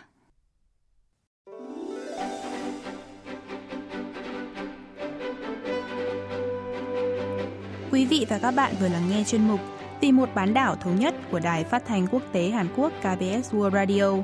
Quý 7.91 8.06
vị 8.06 8.26
và 8.30 8.39
các 8.39 8.52
bạn 8.52 8.74
vừa 8.80 8.89
lắng 8.89 9.10
nghe 9.10 9.24
chuyên 9.24 9.48
mục 9.48 9.60
Vì 10.02 10.12
một 10.12 10.30
bán 10.36 10.54
đảo 10.54 10.76
thống 10.76 11.00
nhất 11.00 11.15
của 11.32 11.39
Đài 11.39 11.63
Phát 11.63 11.86
thanh 11.86 12.08
Quốc 12.12 12.22
tế 12.32 12.50
Hàn 12.50 12.68
Quốc 12.76 12.94
KBS 13.00 13.54
World 13.54 13.72
Radio. 13.72 14.24